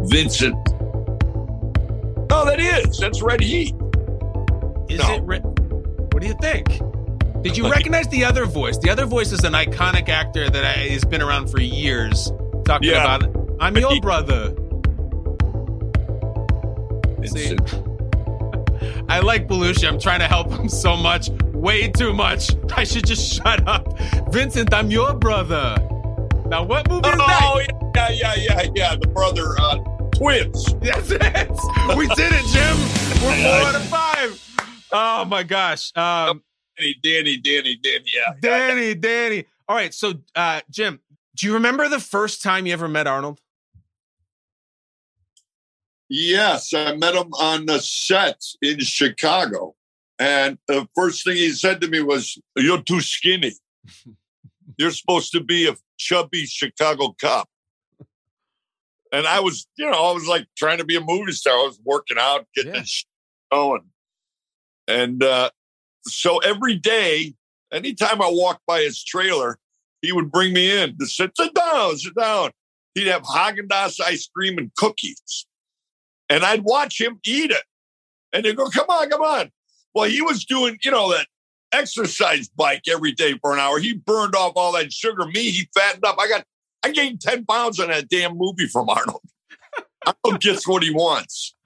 [0.08, 0.56] Vincent.
[2.30, 2.98] No, that is.
[2.98, 3.74] That's Red Heat.
[4.88, 5.14] Is No.
[5.14, 5.22] it?
[5.22, 6.80] Re- what do you think?
[7.42, 8.76] Did you recognize the other voice?
[8.78, 12.32] The other voice is an iconic actor that has been around for years.
[12.64, 13.04] Talking Yeah.
[13.16, 14.54] about, I'm your brother.
[17.24, 17.56] See,
[19.08, 19.88] I like Belushi.
[19.88, 22.50] I'm trying to help him so much, way too much.
[22.76, 23.98] I should just shut up.
[24.30, 25.76] Vincent, I'm your brother.
[26.46, 27.40] Now, what movie is that?
[27.42, 27.60] Oh,
[27.94, 28.96] yeah, yeah, yeah, yeah.
[28.96, 29.78] The brother uh,
[30.12, 30.72] twins.
[30.80, 31.20] That's it.
[31.96, 32.76] We did it, Jim.
[33.22, 34.44] We're four out of five.
[34.92, 35.92] Oh my gosh.
[35.96, 36.42] Um,
[36.78, 38.04] Danny, Danny, Danny, Danny.
[38.14, 38.34] Yeah.
[38.40, 39.44] Danny, Danny.
[39.68, 39.92] All right.
[39.92, 41.00] So, uh, Jim,
[41.36, 43.40] do you remember the first time you ever met Arnold?
[46.08, 49.74] Yes, I met him on the set in Chicago.
[50.18, 53.52] And the first thing he said to me was, You're too skinny.
[54.78, 57.48] You're supposed to be a chubby Chicago cop.
[59.12, 61.54] And I was, you know, I was like trying to be a movie star.
[61.54, 62.82] I was working out, getting Yeah.
[63.50, 63.84] going.
[64.86, 65.50] And uh,
[66.06, 67.34] so every day,
[67.72, 69.58] anytime I walked by his trailer,
[70.02, 72.50] he would bring me in to sit, sit down, sit down.
[72.94, 75.46] He'd have Haagen Dazs ice cream and cookies
[76.28, 77.62] and I'd watch him eat it.
[78.32, 79.50] And they'd go, come on, come on.
[79.94, 81.26] Well, he was doing, you know, that
[81.72, 83.78] exercise bike every day for an hour.
[83.78, 85.26] He burned off all that sugar.
[85.26, 86.16] Me, he fattened up.
[86.18, 86.44] I got,
[86.82, 89.22] I gained 10 pounds on that damn movie from Arnold.
[90.24, 91.54] Arnold gets what he wants.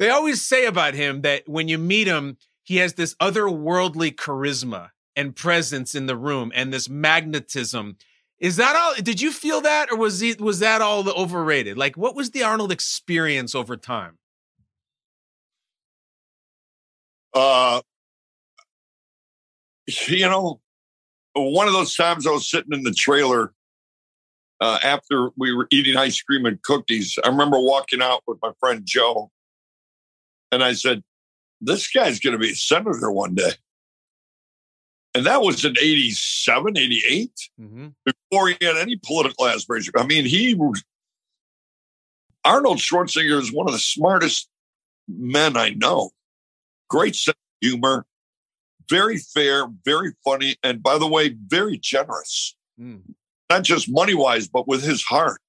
[0.00, 4.92] They always say about him that when you meet him, he has this otherworldly charisma
[5.14, 7.98] and presence in the room and this magnetism.
[8.40, 8.94] Is that all?
[9.02, 11.76] Did you feel that, or was was that all the overrated?
[11.76, 14.16] Like, what was the Arnold experience over time?
[17.34, 17.82] Uh,
[20.08, 20.60] you know,
[21.34, 23.52] one of those times I was sitting in the trailer
[24.60, 27.18] uh, after we were eating ice cream and cookies.
[27.22, 29.30] I remember walking out with my friend Joe,
[30.50, 31.02] and I said,
[31.60, 33.52] This guy's going to be a senator one day.
[35.14, 37.88] And that was in 87, 88, Mm-hmm.
[38.04, 39.92] before he had any political aspiration.
[39.96, 40.82] I mean, he was.
[42.44, 44.48] Arnold Schwarzenegger is one of the smartest
[45.08, 46.10] men I know.
[46.88, 48.06] Great sense of humor,
[48.88, 52.56] very fair, very funny, and by the way, very generous.
[52.80, 53.02] Mm.
[53.50, 55.40] Not just money wise, but with his heart.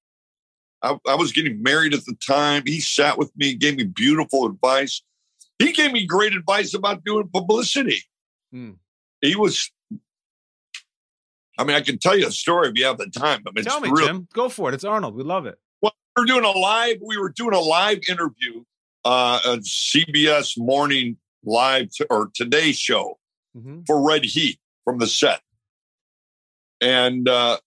[0.82, 2.64] I, I was getting married at the time.
[2.66, 5.02] He sat with me, gave me beautiful advice.
[5.58, 8.02] he gave me great advice about doing publicity.
[8.52, 8.72] Hmm.
[9.22, 9.70] He was.
[11.58, 13.42] I mean, I can tell you a story if you have the time.
[13.44, 14.06] But Tell me, real.
[14.06, 14.28] Jim.
[14.34, 14.74] Go for it.
[14.74, 15.14] It's Arnold.
[15.14, 15.58] We love it.
[15.80, 16.96] Well, we were doing a live.
[17.00, 18.64] We were doing a live interview,
[19.04, 23.18] uh, a CBS morning live t- or Today show
[23.56, 23.86] Mhm.
[23.86, 25.40] for Red Heat from the set,
[26.80, 27.58] and uh,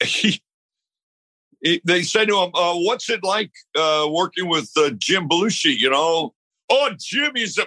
[0.02, 0.40] he,
[1.62, 5.76] he- they said to him, uh, "What's it like uh, working with uh, Jim Belushi?"
[5.76, 6.34] You know,
[6.70, 7.66] oh, Jim, he's a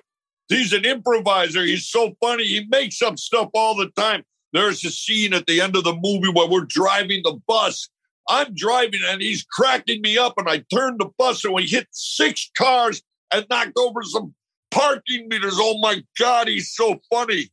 [0.50, 1.64] he's an improviser.
[1.64, 2.46] He's so funny.
[2.46, 4.24] He makes up stuff all the time.
[4.52, 7.90] There's a scene at the end of the movie where we're driving the bus.
[8.28, 11.88] I'm driving and he's cracking me up, and I turn the bus and we hit
[11.92, 14.34] six cars and knocked over some
[14.72, 15.56] parking meters.
[15.58, 17.50] Oh my God, he's so funny.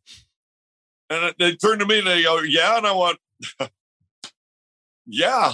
[1.08, 2.76] And they turn to me and they go, Yeah.
[2.78, 3.18] And I went,
[5.06, 5.52] Yeah.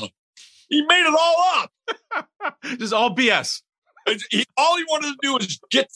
[0.68, 2.56] He made it all up.
[2.78, 3.60] Just all BS.
[4.30, 5.90] He, all he wanted to do is get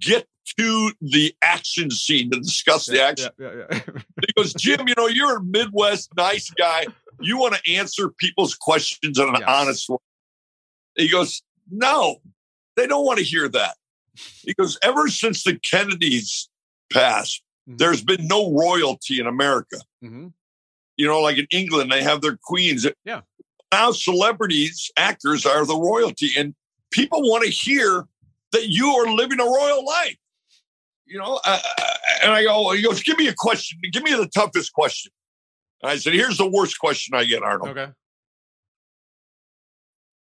[0.00, 0.26] get
[0.58, 3.30] to the action scene to discuss the action.
[3.38, 3.80] Yeah, yeah, yeah.
[4.26, 6.86] He goes, Jim, you know, you're a Midwest nice guy.
[7.20, 9.44] You want to answer people's questions in an Yes.
[9.46, 9.96] honest way.
[10.96, 12.20] He goes, No,
[12.76, 13.76] they don't want to hear that.
[14.42, 16.48] He goes, Ever since the Kennedys
[16.92, 17.78] passed, Mhm.
[17.78, 19.78] there's been no royalty in America.
[20.04, 20.32] Mhm.
[20.96, 22.86] You know, like in England, they have their queens.
[23.04, 23.22] Yeah.
[23.72, 26.54] Now celebrities, actors are the royalty, and
[26.92, 28.06] people want to hear
[28.52, 30.16] that you are living a royal life.
[31.06, 31.58] You know, uh,
[32.22, 33.78] and I go, he goes, give me a question.
[33.92, 35.12] Give me the toughest question.
[35.82, 37.70] And I said, here's the worst question I get, Arnold.
[37.76, 37.92] Okay.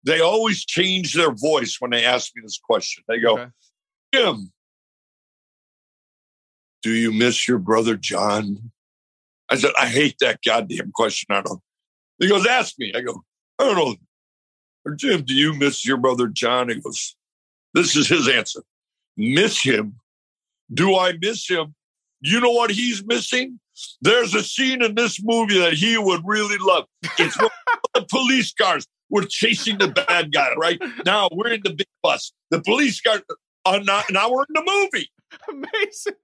[0.03, 3.03] They always change their voice when they ask me this question.
[3.08, 3.49] They go, Okay.
[4.13, 4.51] Jim,
[6.82, 8.71] do you miss your brother John?
[9.49, 11.62] I said, I hate that goddamn question, Arnold.
[12.19, 12.93] He goes, ask me.
[12.95, 13.23] I go,
[13.58, 13.97] Arnold,
[14.86, 16.69] or Jim, do you miss your brother John?
[16.69, 17.15] He goes,
[17.73, 18.62] this is his answer.
[19.17, 19.98] Miss him?
[20.73, 21.75] Do I miss him?
[22.21, 23.60] You know what he's missing?
[24.01, 26.86] There's a scene in this movie that he would really love.
[27.17, 27.38] It's
[27.93, 30.79] the police cars were chasing the bad guy, right?
[31.05, 32.34] Now we're in the big bus.
[32.51, 33.21] The police car,
[33.65, 35.10] uh, now, now we're in the movie.
[35.49, 36.15] Amazing.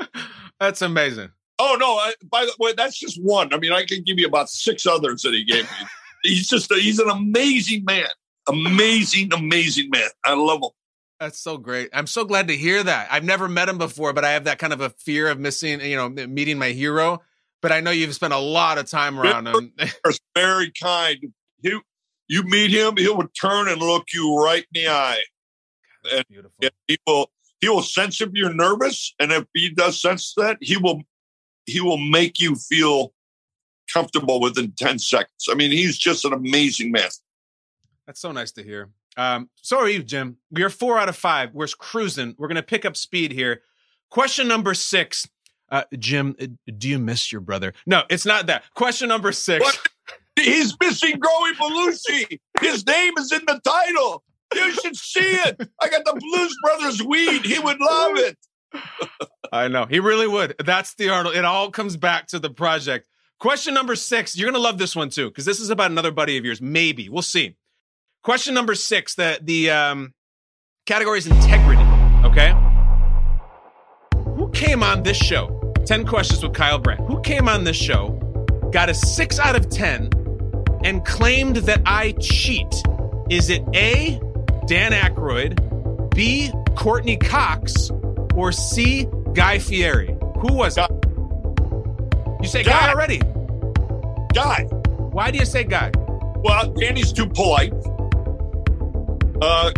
[0.60, 1.30] That's amazing.
[1.58, 1.94] Oh no!
[1.94, 3.54] I, by the way, that's just one.
[3.54, 5.86] I mean, I can give you about six others that he gave me.
[6.22, 8.08] he's just a, he's an amazing man,
[8.46, 10.08] amazing, amazing man.
[10.24, 10.70] I love him.
[11.20, 11.88] That's so great.
[11.92, 13.08] I'm so glad to hear that.
[13.10, 15.80] I've never met him before, but I have that kind of a fear of missing,
[15.80, 17.22] you know, meeting my hero.
[17.62, 19.72] But I know you've spent a lot of time around him.
[20.06, 21.32] He's very kind.
[21.62, 21.78] He,
[22.28, 25.22] you meet him, he will turn and look you right in the eye.
[26.04, 26.56] That's beautiful.
[26.60, 30.58] And he will he will sense if you're nervous, and if he does sense that,
[30.60, 31.02] he will
[31.64, 33.12] he will make you feel
[33.92, 35.48] comfortable within ten seconds.
[35.50, 37.08] I mean, he's just an amazing man.
[38.06, 38.90] That's so nice to hear.
[39.16, 40.36] Um, so are you, Jim.
[40.50, 41.54] We are four out of five.
[41.54, 42.34] We're cruising.
[42.38, 43.62] We're going to pick up speed here.
[44.10, 45.26] Question number six.
[45.70, 46.46] Uh, Jim, uh,
[46.78, 47.72] do you miss your brother?
[47.86, 48.64] No, it's not that.
[48.74, 49.64] Question number six.
[49.64, 49.78] What?
[50.36, 52.38] He's missing Growing Belushi.
[52.60, 54.22] His name is in the title.
[54.54, 55.60] You should see it.
[55.80, 57.44] I got the Blues Brothers weed.
[57.44, 58.36] He would love it.
[59.50, 59.86] I know.
[59.86, 60.54] He really would.
[60.64, 61.34] That's the Arnold.
[61.34, 63.08] It all comes back to the project.
[63.40, 64.36] Question number six.
[64.36, 66.60] You're going to love this one too, because this is about another buddy of yours.
[66.60, 67.08] Maybe.
[67.08, 67.56] We'll see.
[68.26, 69.14] Question number six.
[69.14, 70.12] The, the um,
[70.84, 71.84] category is integrity.
[72.24, 72.52] Okay.
[74.34, 75.72] Who came on this show?
[75.86, 77.02] 10 questions with Kyle Brandt.
[77.02, 78.18] Who came on this show,
[78.72, 80.10] got a six out of 10,
[80.82, 82.66] and claimed that I cheat?
[83.30, 84.20] Is it A,
[84.66, 87.92] Dan Aykroyd, B, Courteney Cox,
[88.34, 90.18] or C, Guy Fieri?
[90.40, 90.90] Who was it?
[92.42, 92.90] You say Guy, Guy.
[92.90, 93.18] already.
[94.34, 94.64] Guy.
[95.12, 95.92] Why do you say Guy?
[96.42, 97.72] Well, Danny's too polite.
[99.42, 99.70] Uh,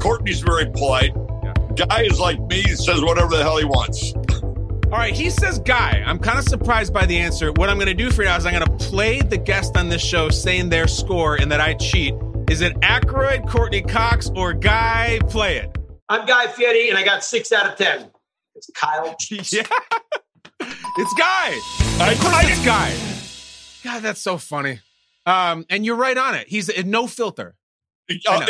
[0.00, 1.12] Courteney's very polite.
[1.42, 1.86] Yeah.
[1.86, 4.12] Guy is like me, says whatever the hell he wants.
[4.86, 6.02] All right, he says Guy.
[6.06, 7.52] I'm kind of surprised by the answer.
[7.52, 9.76] What I'm going to do for you now is I'm going to play the guest
[9.76, 12.14] on this show saying their score and that I cheat.
[12.50, 15.20] Is it Aykroyd, Courteney Cox, or Guy?
[15.28, 15.76] Play it.
[16.08, 18.10] I'm Guy Fieri, and I got six out of ten.
[18.54, 19.14] It's Kyle.
[19.30, 19.66] Yeah.
[20.60, 21.58] It's Guy.
[22.00, 22.94] I- Of course I- it's Guy.
[23.84, 24.80] God, that's so funny.
[25.26, 26.48] Um, and you're right on it.
[26.48, 27.54] He's uh, no filter.
[28.10, 28.46] I Uh, know.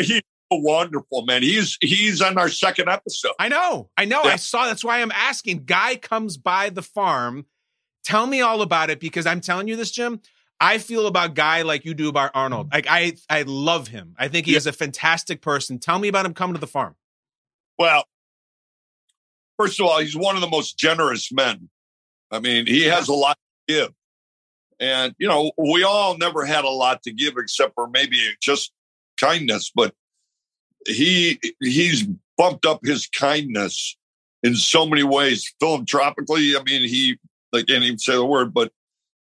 [0.50, 1.42] Wonderful, man.
[1.42, 3.32] He's he's on our second episode.
[3.38, 3.90] I know.
[3.96, 4.22] I know.
[4.24, 4.30] Yeah.
[4.32, 4.66] I saw.
[4.66, 5.64] That's why I'm asking.
[5.64, 7.46] Guy comes by the farm.
[8.04, 10.20] Tell me all about it because I'm telling you this, Jim.
[10.60, 12.70] I feel about Guy like you do about Arnold.
[12.70, 12.74] Mm.
[12.74, 14.14] Like I, I love him.
[14.18, 14.58] I think he Yeah.
[14.58, 15.78] is a fantastic person.
[15.78, 16.96] Tell me about him coming to the farm.
[17.78, 18.04] Well,
[19.56, 21.68] first of all, he's one of the most generous men.
[22.30, 23.38] I mean, he has a lot
[23.68, 23.92] to give.
[24.80, 28.72] And, you know, we all never had a lot to give except for maybe just
[29.20, 29.70] kindness.
[29.74, 29.94] But
[30.86, 32.06] he he's
[32.36, 33.96] bumped up his kindness
[34.42, 36.56] in so many ways philanthropically.
[36.56, 37.18] I mean, he
[37.54, 38.72] I can't even say the word, but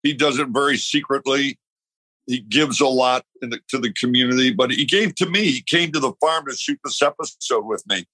[0.02, 1.58] he does it very secretly.
[2.26, 5.50] He gives a lot in the, to the community, but he gave to me.
[5.50, 8.04] He came to the farm to shoot this episode with me,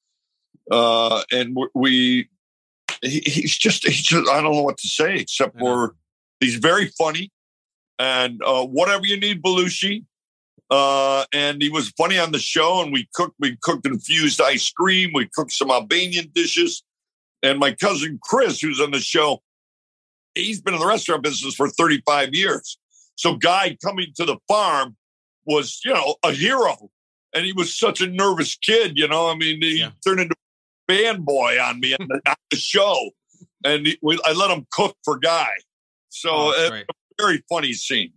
[0.71, 2.29] uh, and we.
[3.03, 5.97] He, he's just he's just I don't know what to say except for
[6.39, 7.33] he's very funny,
[7.99, 10.05] and uh, whatever you need, Belushi.
[10.71, 14.71] Uh, and he was funny on the show, and we cooked we cooked infused ice
[14.71, 16.83] cream, we cooked some Albanian dishes,
[17.43, 19.43] and my cousin Chris, who's on the show,
[20.35, 22.79] he's been in the restaurant business for 35 years.
[23.17, 24.97] So Guy coming to the farm
[25.47, 26.91] was, you know, a hero.
[27.35, 29.29] And he was such a nervous kid, you know.
[29.29, 30.35] I mean, he turned into
[30.89, 33.11] a fanboy on me on the, on the show.
[33.65, 35.51] And he, we, I let him cook for Guy.
[36.11, 38.13] So Oh, uh, a very funny scene.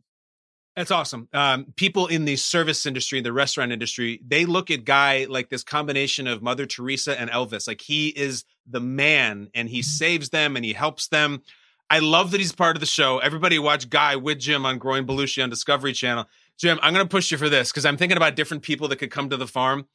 [0.78, 1.28] That's awesome.
[1.34, 5.64] Um, people in the service industry, the restaurant industry, they look at Guy like this
[5.64, 7.68] combination of Mother Teresa and Elvis.
[7.68, 11.42] Like he is the man and he saves them and he helps them.
[11.90, 13.18] I love that he's part of the show.
[13.18, 16.28] Everybody watch Guy with Jim on Growing Belushi on Discovery Channel.
[16.60, 18.98] Jim, I'm going to push you for this because I'm thinking about different people that
[18.98, 19.88] could come to the farm.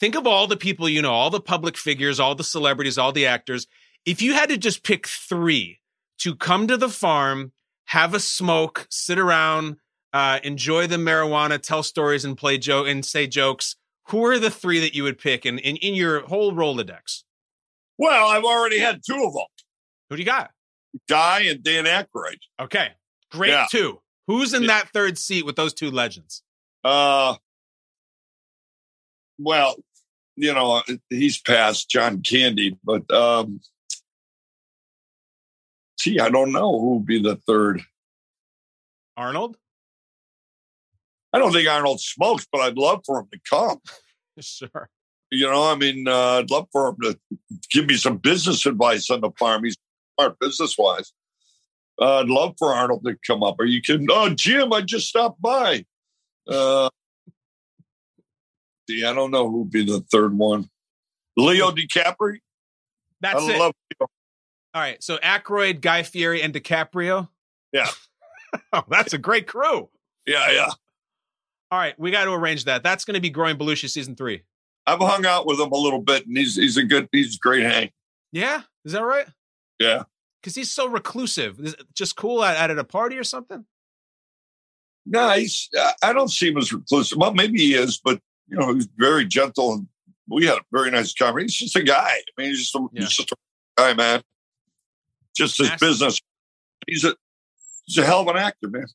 [0.00, 3.10] Think of all the people you know, all the public figures, all the celebrities, all
[3.10, 3.68] the actors.
[4.04, 5.80] If you had to just pick three
[6.18, 7.52] to come to the farm,
[7.86, 9.78] have a smoke, sit around,
[10.12, 13.76] uh, enjoy the marijuana, tell stories, and play joke and say jokes.
[14.08, 17.24] Who are the three that you would pick in, in, in your whole Rolodex?
[17.98, 19.46] Well, I've already had two of them
[20.10, 20.50] Who do you got?
[21.08, 22.38] Guy and Dan Aykroyd.
[22.60, 22.90] Okay,
[23.32, 23.66] great Yeah.
[23.70, 24.00] two.
[24.28, 26.42] Who's in that third seat with those two legends?
[26.84, 27.36] Uh,
[29.38, 29.76] well,
[30.36, 33.60] you know, he's past John Candy, but um,
[35.98, 37.82] gee, I don't know who would be the third.
[39.16, 39.56] Arnold?
[41.36, 43.78] I don't think Arnold smokes, but I'd love for him to come.
[44.38, 44.90] Sure.
[45.30, 47.18] You know, I mean, uh, I'd love for him to
[47.70, 49.64] give me some business advice on the farm.
[49.64, 49.78] He's
[50.14, 51.10] smart business wise.
[51.98, 53.58] Uh, I'd love for Arnold to come up.
[53.58, 54.08] Are you kidding?
[54.10, 55.86] Oh, Jim, I just stopped by.
[56.46, 56.90] Uh,
[58.90, 60.68] see, I don't know who'd be the third one.
[61.38, 62.36] Leo DiCaprio.
[63.22, 63.58] That's I it.
[63.58, 64.08] love Leo.
[64.74, 65.02] All right.
[65.02, 67.30] So Aykroyd, Guy Fieri, and DiCaprio.
[67.72, 67.88] Yeah.
[68.74, 69.88] oh, that's a great crew.
[70.26, 70.70] Yeah, yeah.
[71.76, 71.98] All right.
[71.98, 72.82] We got to arrange that.
[72.82, 74.44] That's going to be Growing Belushi season three.
[74.86, 77.38] I've hung out with him a little bit, and he's he's a good, he's a
[77.38, 77.90] great hang.
[78.32, 78.62] Yeah.
[78.86, 79.26] Is that right?
[79.78, 80.04] Yeah.
[80.40, 81.76] Because he's so reclusive.
[81.92, 83.66] Just cool at, at a party or something?
[85.04, 85.68] No, he's.
[86.02, 87.18] I- don't see him as reclusive.
[87.18, 89.86] Well, maybe he is, but you know, he's very gentle, and
[90.30, 91.48] we had a very nice conversation.
[91.48, 92.08] He's just a guy.
[92.08, 93.36] I mean, he's just a, he's just a
[93.76, 94.22] guy, man.
[95.36, 96.22] Just his business.
[96.86, 97.14] He's a
[97.84, 98.86] he's a hell of an actor, man.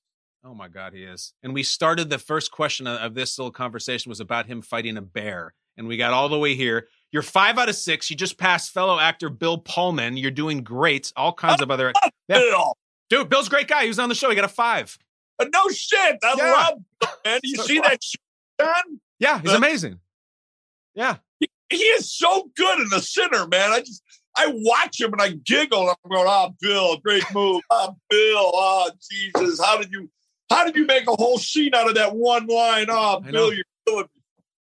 [0.43, 1.33] Oh my God, he is.
[1.43, 5.01] And we started the first question of, this little conversation was about him fighting a
[5.01, 5.53] bear.
[5.77, 6.87] And we got all the way here.
[7.11, 8.09] You're five out of six.
[8.09, 10.17] You just passed fellow actor Bill Pullman.
[10.17, 11.13] You're doing great.
[11.15, 11.93] All kinds of other.
[12.29, 12.37] Yeah.
[12.39, 12.77] Bill.
[13.09, 13.81] Dude, Bill's a great guy.
[13.81, 14.29] He was on the show.
[14.29, 14.97] He got a five.
[15.37, 16.17] Uh, no shit.
[16.23, 16.51] I Yeah.
[16.51, 17.39] love Bill, man.
[17.43, 17.89] You So see I.
[17.89, 18.21] that shit,
[18.59, 19.01] John?
[19.19, 19.99] Yeah, he's Uh, amazing.
[20.95, 21.17] Yeah.
[21.69, 23.71] He is so good in the center, man.
[23.73, 24.01] I just
[24.37, 25.89] I watch him and I giggle.
[25.89, 27.61] I'm going, oh, Bill, great move.
[27.69, 29.59] Oh, Bill, oh, Jesus.
[29.61, 30.09] How did you
[30.51, 32.87] how did you make a whole scene out of that one line?
[32.89, 33.51] Oh, I Bill, know.
[33.51, 34.21] you're killing me.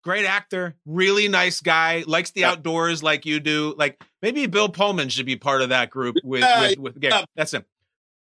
[0.03, 3.73] Great actor, really nice guy, likes the outdoors like you do.
[3.77, 7.13] Like maybe Bill Pullman should be part of that group with Yeah, with, with Gary.
[7.13, 7.25] yeah.
[7.35, 7.63] That's him.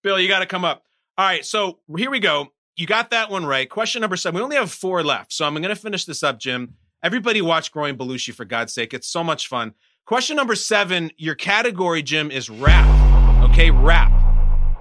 [0.05, 0.85] Bill, you got to come up.
[1.19, 2.49] All right, so here we go.
[2.77, 3.69] You got that one right.
[3.69, 4.37] Question number seven.
[4.39, 6.75] We only have four left, so I'm going to finish this up, Jim.
[7.03, 8.95] Everybody watch Growing Belushi for God's sake.
[8.95, 9.75] It's so much fun.
[10.07, 11.11] Question number seven.
[11.17, 13.51] Your category, Jim, is rap.
[13.51, 14.13] Okay, rap.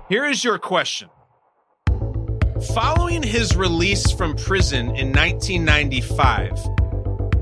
[0.10, 1.10] Here is your question.
[2.72, 6.52] Following his release from prison in 1995,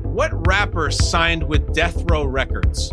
[0.04, 2.90] what rapper signed with Death Row Records?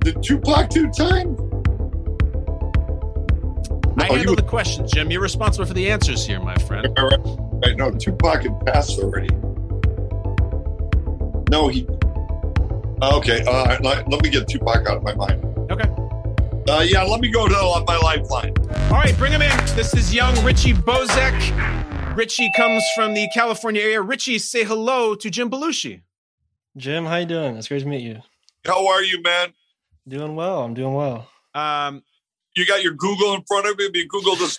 [0.00, 1.36] Did Tupac Two time?
[3.96, 5.10] I handle you- the question, Jim.
[5.10, 6.86] You're responsible for the answers here, my friend.
[6.98, 7.20] All right.
[7.64, 9.34] Right, no, Tupac had passed already.
[11.48, 11.86] No, he.
[13.00, 15.53] Okay, uh, let, let me get Tupac out of my mind.
[16.66, 16.72] Okay.
[16.72, 18.54] Uh, yeah, let me go to uh, my lifeline.
[18.90, 19.50] All right, bring him in.
[19.76, 22.16] This is young Richie Bozek.
[22.16, 24.00] Richie comes from the California area.
[24.00, 26.02] Richie, say hello to Jim Belushi.
[26.76, 27.56] Jim, how you doing?
[27.56, 28.20] It's great to meet you.
[28.64, 29.52] How are you, man?
[30.08, 30.62] Doing well.
[30.62, 31.28] I'm doing well.
[31.54, 32.02] Um,
[32.56, 33.86] You got your Google in front of you.
[33.88, 34.58] If you Google this,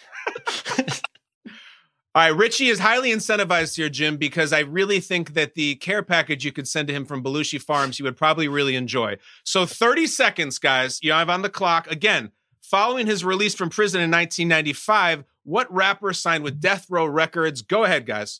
[2.15, 6.01] All right, Richie is highly incentivized here, Jim, because I really think that the care
[6.01, 9.17] package you could send to him from Belushi Farms, he would probably really enjoy.
[9.43, 10.97] So 30 seconds, guys.
[11.01, 11.91] You have on the clock.
[11.91, 17.61] Again, following his release from prison in 1995, What rapper signed with Death Row Records?
[17.61, 18.39] Go ahead, guys.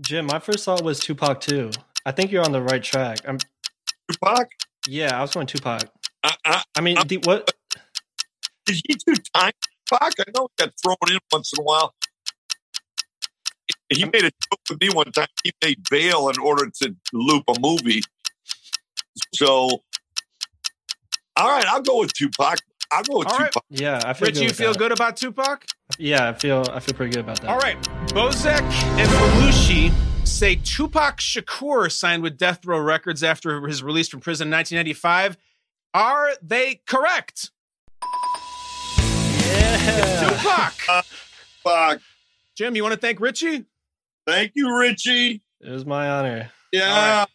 [0.00, 1.70] Jim, my first thought was Tupac too.
[2.06, 3.18] I think you're on the right track.
[3.28, 3.36] I'm
[4.10, 4.48] Tupac?
[4.88, 5.82] yeah, I was going Tupac.
[6.22, 7.52] Uh, uh, I mean, the, what?
[8.70, 9.52] is he too tiny,
[9.86, 10.12] Tupac?
[10.18, 11.94] I know he got thrown in once in a while.
[13.96, 15.26] He made a joke with me one time.
[15.42, 18.02] He made bail in order to loop a movie.
[19.34, 19.82] So,
[21.36, 22.58] all right, I'll go with Tupac.
[22.92, 23.50] I'll go with All right.
[23.52, 23.64] Tupac.
[23.70, 24.78] Yeah, I feel Richie, good you feel that.
[24.78, 25.64] good about Tupac?
[25.98, 27.50] Yeah, I feel I feel pretty good about that.
[27.50, 27.80] All right.
[28.08, 29.92] Bozek and Belushi
[30.26, 35.36] say Tupac Shakur signed with Death Row Records after his release from prison in 1995.
[35.94, 37.50] Are they correct?
[39.40, 40.30] Yeah.
[40.30, 41.04] Tupac.
[41.64, 42.00] Tupac.
[42.56, 43.64] Jim, you want to thank Richie?
[44.26, 45.42] Thank you, Richie.
[45.60, 46.50] It was my honor.
[46.72, 47.26] Yeah.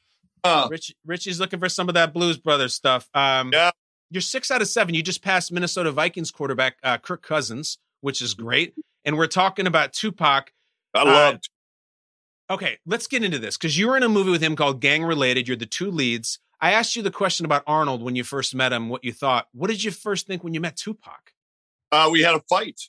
[0.43, 3.09] Uh, Rich, Richie's looking for some of that Blues Brothers stuff.
[3.13, 3.71] Um, Yeah.
[4.11, 4.95] You're six out of seven.
[4.95, 8.73] You just passed Minnesota Vikings quarterback uh, Kirk Cousins, which is great.
[9.05, 10.51] And we're talking about Tupac.
[10.95, 11.39] I love
[12.49, 15.03] Okay, let's get into this because you were in a movie with him called Gang
[15.03, 15.47] Related.
[15.47, 16.39] You're the two leads.
[16.59, 19.47] I asked you the question about Arnold when you first met him, what you thought.
[19.53, 21.31] What did you first think when you met Tupac?
[21.91, 22.81] Uh, we had a fight.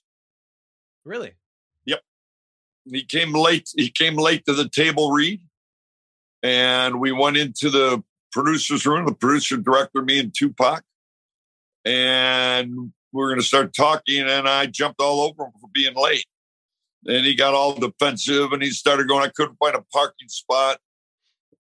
[1.05, 1.33] Really?
[2.93, 3.69] He came late.
[3.77, 5.41] He came late to the table read,
[6.43, 9.07] and we went into the producer's room.
[9.07, 10.83] The producer, director, me, and Tupac,
[11.85, 14.21] and we are going to start talking.
[14.21, 16.27] And I jumped all over him for being late.
[17.07, 19.25] And he got all defensive, and he started going.
[19.25, 20.79] I couldn't find a parking spot.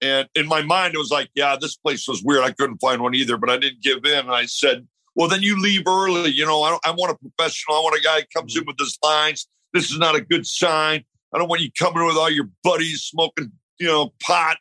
[0.01, 2.45] And in my mind, it was like, yeah, this place was weird.
[2.45, 4.19] I couldn't find one either, but I didn't give in.
[4.19, 6.31] And I said, well, then you leave early.
[6.31, 7.77] You know, I, don't- I want a professional.
[7.77, 8.61] I want a guy who comes mm-hmm.
[8.61, 9.49] in with his lines.
[9.77, 11.05] This is not a good sign.
[11.35, 14.57] I don't want you coming with all your buddies smoking, you know, pot.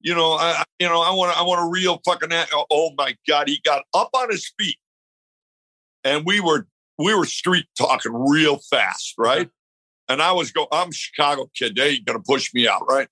[0.00, 2.28] You know, I, you know, I want, I want a real fucking.
[2.70, 4.76] Oh my god, he got up on his feet,
[6.04, 9.50] and we were, we were street talking real fast, right?
[10.08, 11.76] And I was going, I'm Chicago kid.
[11.76, 13.08] They ain't gonna push me out, right?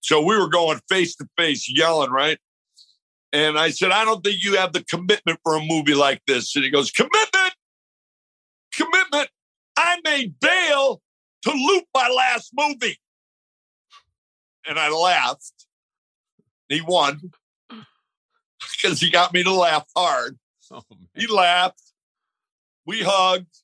[0.00, 2.36] So we were going face to face, yelling, right?
[3.32, 6.54] And I said, I don't think you have the commitment for a movie like this.
[6.54, 7.41] And he goes, commitment.
[10.40, 11.02] Bail
[11.42, 12.98] to loop my last movie.
[14.66, 15.66] And I laughed.
[16.68, 17.20] He won
[18.82, 20.38] because he got me to laugh hard.
[20.70, 20.82] Oh.
[21.14, 21.82] He laughed.
[22.86, 23.54] We hugged.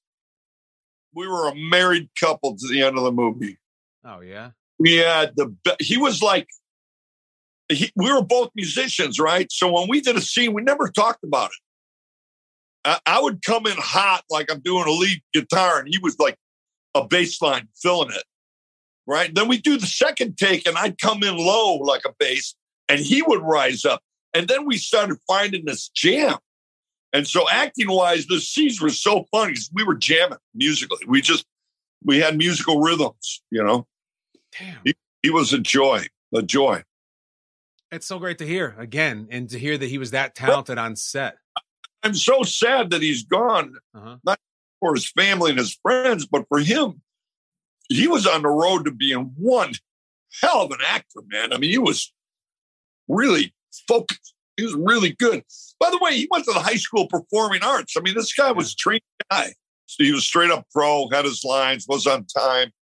[1.14, 3.58] We were a married couple to the end of the movie.
[4.04, 4.50] Oh, yeah.
[4.78, 6.48] We had the be- he was like
[7.68, 9.50] he, we were both musicians, right?
[9.50, 11.67] So when we did a scene, we never talked about it.
[12.88, 16.18] I, I would come in hot like I'm doing a lead guitar, and he was
[16.18, 16.36] like
[16.94, 18.24] a bass line filling it,
[19.06, 19.34] right?
[19.34, 22.54] Then we do the second take, and I'd come in low like a bass,
[22.88, 24.02] and he would rise up,
[24.34, 26.36] and then we started finding this jam.
[27.12, 29.54] And so acting wise, the scenes were so funny.
[29.54, 31.04] 'cause We were jamming musically.
[31.06, 31.46] We just
[32.04, 33.86] we had musical rhythms, you know.
[34.58, 34.80] Damn.
[34.84, 36.84] He, he was a joy, a joy.
[37.90, 40.96] It's so great to hear again and to hear that he was that talented on
[40.96, 41.38] set.
[42.02, 44.16] I'm so sad that he's gone, Uh-huh.
[44.24, 44.38] not
[44.80, 47.02] for his family and his friends, but for him.
[47.88, 49.72] He was on the road to being one
[50.40, 51.52] hell of an actor, man.
[51.52, 52.12] I mean, he was
[53.08, 53.54] really
[53.88, 54.34] focused.
[54.56, 55.42] He was really good.
[55.80, 57.96] By the way, he went to the high school performing arts.
[57.96, 59.54] I mean, this guy was a trained guy.
[59.86, 62.72] So he was straight up pro, had his lines, was on time.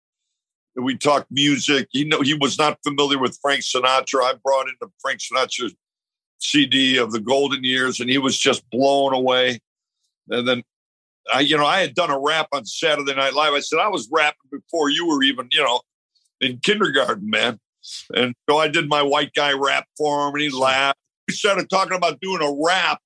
[0.74, 1.88] We talked music.
[1.90, 4.22] He know he was not familiar with Frank Sinatra.
[4.24, 5.72] I brought in the Frank Sinatra
[6.38, 9.58] CD of the golden years, and he was just blown away.
[10.28, 10.62] And then
[11.32, 13.52] I, you know, I had done a rap on Saturday Night Live.
[13.52, 15.80] I said I was rapping before you were even, you know,
[16.40, 17.58] in kindergarten, man.
[18.14, 20.98] And so I did my white guy rap for him, and he laughed.
[21.28, 23.00] We started talking about doing a rap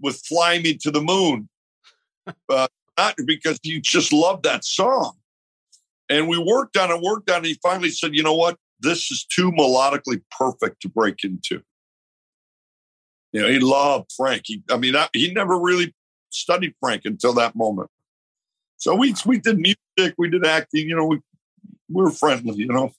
[0.00, 1.48] with "Fly Me to the Moon,"
[2.48, 2.68] uh,
[2.98, 5.16] not because he just loved that song.
[6.08, 7.48] And we worked on it, worked on it.
[7.48, 8.56] He finally said, "You know what?
[8.80, 11.62] This is too melodically perfect to break into."
[13.36, 14.42] You know, he loved Frank.
[14.46, 15.94] He, I mean, I, he never really
[16.30, 17.90] studied Frank until that moment.
[18.78, 20.88] So we we did music, we did acting.
[20.88, 21.16] You know, we
[21.88, 22.56] we were friendly.
[22.56, 22.92] You know,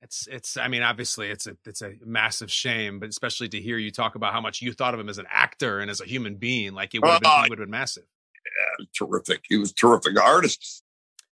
[0.00, 3.78] It's it's I mean obviously it's a it's a massive shame, but especially to hear
[3.78, 6.04] you talk about how much you thought of him as an actor and as a
[6.04, 8.04] human being, like it would have been, Uh, would have been massive.
[8.34, 9.42] yeah, terrific.
[9.48, 10.82] He was a terrific artist.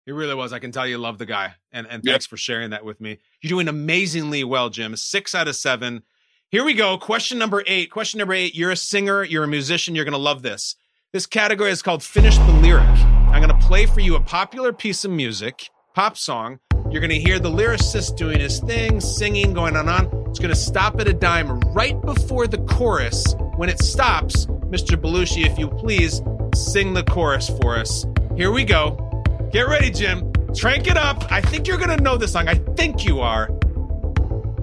[0.06, 0.54] He really was.
[0.54, 1.56] I can tell you love the guy.
[1.72, 2.14] And and Yeah.
[2.14, 3.18] thanks for sharing that with me.
[3.42, 4.96] You're doing amazingly well, Jim.
[4.96, 6.04] Six out of seven.
[6.56, 6.98] Here we go.
[6.98, 7.92] Question number eight.
[7.92, 8.56] Question number eight.
[8.56, 10.78] You're a singer, you're a musician, you're gonna love this.
[11.12, 12.88] This category is called Finish the Lyric.
[12.88, 16.60] I'm gonna play for you a popular piece of music, pop song.
[16.90, 20.30] You're gonna hear the lyricist doing his thing, singing, going on and on.
[20.30, 23.36] It's gonna stop at a dime right before the chorus.
[23.58, 24.96] When it stops, Mr.
[24.96, 26.22] Belushi, if you please,
[26.56, 28.06] sing the chorus for us.
[28.38, 28.96] Here we go.
[29.52, 30.32] Get ready, Jim.
[30.56, 31.30] Trank it up.
[31.30, 32.48] I think you're gonna know this song.
[32.48, 33.50] I think you are.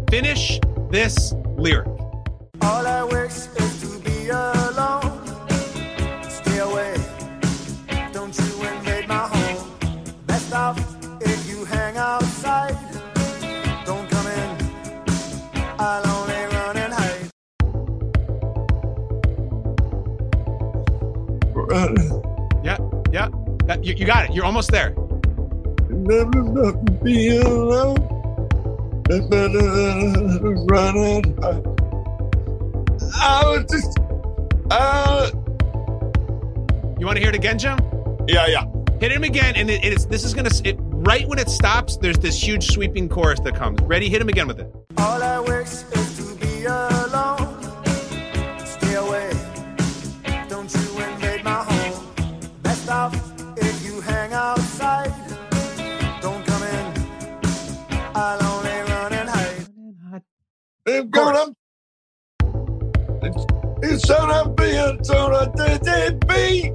[0.09, 0.59] Finish
[0.91, 1.87] this lyric.
[2.61, 5.13] All I wish is to be alone.
[6.29, 6.97] Stay away.
[8.13, 9.71] Don't you invade my home.
[10.27, 10.77] Best off
[11.21, 12.77] if you hang outside.
[13.87, 14.49] Don't come in.
[15.79, 17.31] I'll only run and hide.
[22.65, 22.79] Yeah,
[23.13, 23.29] yeah.
[23.67, 24.35] That- you, you got it.
[24.35, 24.95] You're almost there.
[25.89, 28.12] Never not be alone.
[30.69, 31.39] Running.
[33.15, 33.99] I was just.
[34.71, 35.31] Uh,
[36.99, 37.79] You want to hear it again, Jim?
[38.29, 38.65] yeah, yeah.
[39.01, 41.97] Hit him again, and it, it's this is gonna it, right when it stops.
[41.97, 43.81] There's this huge sweeping chorus that comes.
[43.83, 44.09] Ready?
[44.09, 44.73] Hit him again with it.
[44.97, 45.69] All I wish
[61.03, 61.53] I'm gonna.
[63.83, 66.73] It's gonna be a gonna did it be.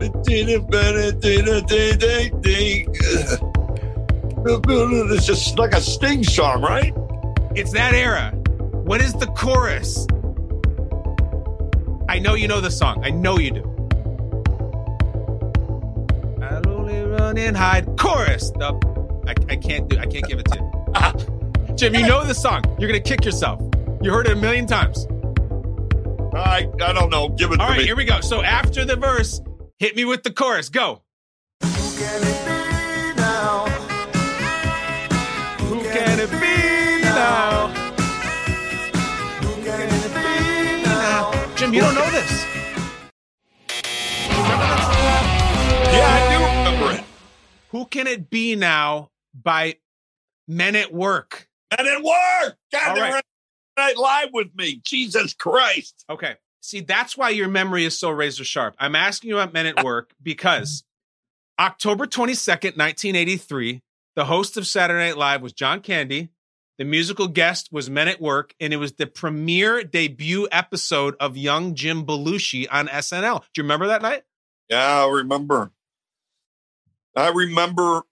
[0.00, 2.88] It didn't better did it did it did.
[4.46, 6.94] It's just like a Sting song, right?
[7.54, 8.30] It's that era.
[8.30, 10.06] What is the chorus?
[12.08, 13.04] I know you know the song.
[13.04, 13.70] I know you do.
[16.42, 17.84] I'll only run and hide.
[17.98, 18.50] Chorus.
[18.52, 18.72] The,
[19.26, 19.98] I, I can't do.
[19.98, 20.64] I can't give it to you.
[20.94, 21.33] Uh-huh.
[21.76, 22.62] Jim, you know the song.
[22.78, 23.60] You're gonna kick yourself.
[24.00, 25.06] You heard it a million times.
[26.34, 27.28] I I don't know.
[27.30, 27.84] Give it All to right, me.
[27.84, 28.20] here we go.
[28.20, 29.40] So after the verse,
[29.78, 30.68] hit me with the chorus.
[30.68, 31.02] Go.
[31.62, 31.68] Who
[31.98, 33.66] can it be now?
[35.58, 37.68] Who can it be now?
[39.42, 41.54] Who can it be now?
[41.56, 42.44] Jim, you don't know this.
[45.92, 46.36] Yeah, I do
[46.78, 47.04] remember it.
[47.70, 49.76] Who can it be now by
[50.46, 51.48] Men at Work?
[51.76, 52.58] And it worked.
[52.72, 53.24] God, All right.
[53.76, 54.80] Night Live with me.
[54.84, 56.04] Jesus Christ.
[56.08, 56.34] Okay.
[56.60, 58.74] See, that's why your memory is so razor sharp.
[58.78, 60.84] I'm asking you about Men at Work because
[61.58, 63.82] October 22nd, 1983,
[64.16, 66.30] the host of Saturday Night Live was John Candy.
[66.78, 71.36] The musical guest was Men at Work, and it was the premiere debut episode of
[71.36, 73.40] young Jim Belushi on SNL.
[73.40, 74.22] Do you remember that night?
[74.68, 75.70] Yeah, I remember.
[77.14, 78.02] I remember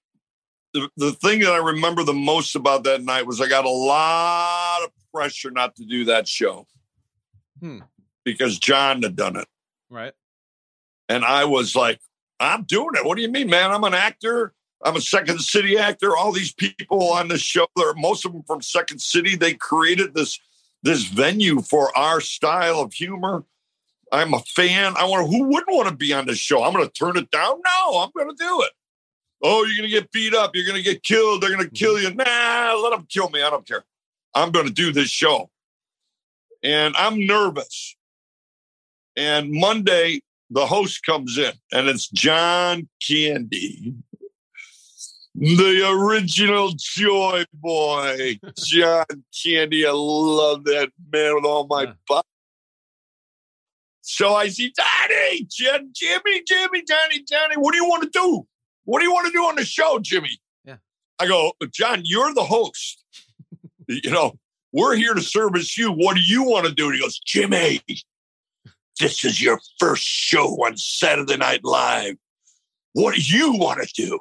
[0.74, 3.70] the, the thing that I remember the most about that night was I got a
[3.70, 6.66] lot of pressure not to do that show
[7.60, 7.80] Hmm.
[8.24, 9.46] because John had done it.
[9.90, 10.12] Right.
[11.08, 12.00] And I was like,
[12.40, 13.04] I'm doing it.
[13.04, 13.70] What do you mean, man?
[13.70, 14.54] I'm an actor.
[14.84, 16.16] I'm a Second City actor.
[16.16, 19.36] All these people on this show, they're most of them from Second City.
[19.36, 20.38] They created this
[20.82, 23.44] this venue for our style of humor.
[24.10, 24.94] I'm a fan.
[24.96, 25.28] I want.
[25.28, 26.64] Who wouldn't want to be on this show?
[26.64, 27.60] I'm going to turn it down.
[27.64, 28.70] No, I'm going to do it.
[29.42, 30.54] Oh, you're going to get beat up.
[30.54, 31.42] You're going to get killed.
[31.42, 32.02] They're going to kill mhm.
[32.02, 32.14] you.
[32.14, 33.42] Nah, let them kill me.
[33.42, 33.84] I don't care.
[34.34, 35.50] I'm going to do this show,
[36.62, 37.96] and I'm nervous.
[39.16, 43.94] And Monday, the host comes in, and it's John Candy,
[45.34, 49.04] the original Joy Boy, John
[49.42, 49.86] Candy.
[49.86, 52.24] I love that man with all my butt.
[54.00, 57.56] So I see Johnny, Jim, Jimmy, Jimmy, Johnny, Johnny.
[57.56, 58.46] What do you want to do?
[58.84, 60.40] What do you want to do on the show, Jimmy?
[60.64, 60.76] Yeah.
[61.18, 63.04] I go, John, you're the host.
[63.88, 64.34] you know,
[64.72, 65.92] we're here to service you.
[65.92, 66.86] What do you want to do?
[66.86, 67.82] And he goes, Jimmy,
[68.98, 72.16] this is your first show on Saturday Night Live.
[72.94, 74.18] What do you want to do?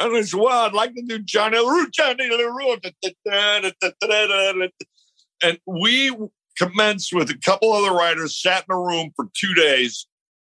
[0.00, 2.76] And I said, well, I'd like to do Johnny LaRue, Johnny LaRue.
[5.42, 6.16] And we
[6.56, 10.06] commenced with a couple other writers, sat in a room for two days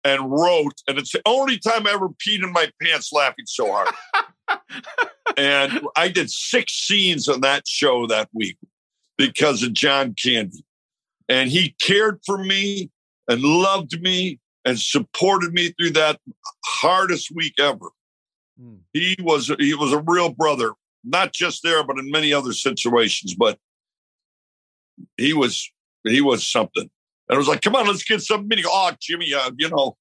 [0.05, 0.81] and wrote.
[0.89, 3.89] And it's the only time I ever peed in my pants laughing so hard.
[5.37, 8.57] and I did six scenes on that show that week
[9.19, 10.65] because of John Candy.
[11.29, 12.91] And he cared for me
[13.29, 16.19] and loved me and supported me through that
[16.65, 17.91] hardest week ever.
[18.61, 18.77] Hmm.
[18.93, 20.73] He was he was a real brother,
[21.05, 23.35] not just there, but in many other situations.
[23.35, 23.59] But
[25.17, 25.71] he was
[26.05, 26.91] he was something.
[27.31, 28.65] And I was like, come on, let's get some meeting.
[28.67, 29.97] Oh, Jimmy, uh, you know,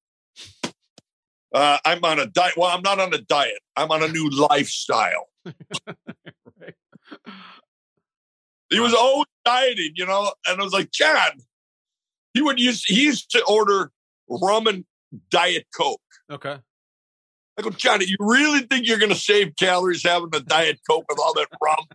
[1.54, 2.56] uh, I'm on a diet.
[2.58, 3.60] Well, I'm not on a diet.
[3.76, 5.30] I'm on a new lifestyle.
[8.70, 10.32] He was always dieting, you know.
[10.48, 11.32] And I was like, John,
[12.34, 13.92] he would use he used to order
[14.30, 14.86] rum and
[15.32, 16.02] diet coke.
[16.32, 16.58] Okay.
[17.58, 21.06] I go, Johnny, you really think you're going to save calories having a diet coke
[21.10, 21.86] with all that rum?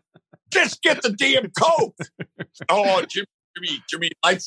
[0.51, 1.97] Just get the damn coke.
[2.69, 3.27] oh, Jimmy,
[3.57, 4.39] Jimmy, Jimmy, I.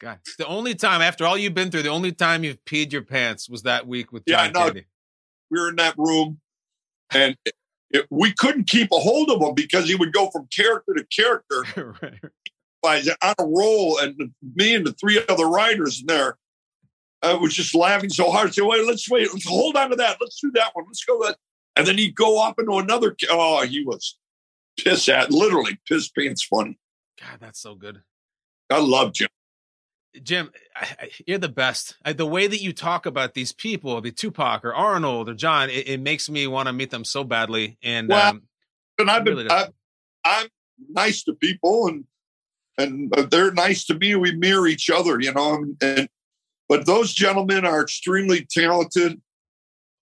[0.00, 2.92] God, it's the only time after all you've been through, the only time you've peed
[2.92, 4.64] your pants was that week with John I know.
[4.64, 4.86] Candy.
[5.50, 6.40] we were in that room
[7.12, 7.54] and it,
[7.90, 11.04] it- we couldn't keep a hold of him because he would go from character to
[11.04, 11.62] character
[12.02, 12.18] right.
[12.82, 16.36] by on a roll and me and the three other writers in there
[17.22, 18.52] I was just laughing so hard.
[18.52, 19.32] Say, wait, let's wait.
[19.32, 20.16] Let's hold on to that.
[20.20, 20.86] Let's do that one.
[20.88, 21.36] Let's go that.
[21.76, 23.14] And then he'd go off into another.
[23.30, 24.18] Oh, he was
[24.76, 26.80] piss at literally piss pants funny.
[27.20, 28.02] God, that's so good.
[28.72, 29.28] I love Jim.
[30.22, 31.96] Jim, I, I, you're the best.
[32.04, 35.70] I, the way that you talk about these people, the Tupac or Arnold or John,
[35.70, 37.78] it, it makes me want to meet them so badly.
[37.82, 38.42] And Well, um,
[38.98, 39.50] And I've been Really.
[39.50, 39.68] I,
[40.24, 40.48] I'm
[40.90, 42.04] nice to people and
[42.78, 44.14] and they're nice to me.
[44.14, 45.54] We mirror each other, you know.
[45.54, 46.08] And, and
[46.68, 49.20] but those gentlemen are extremely talented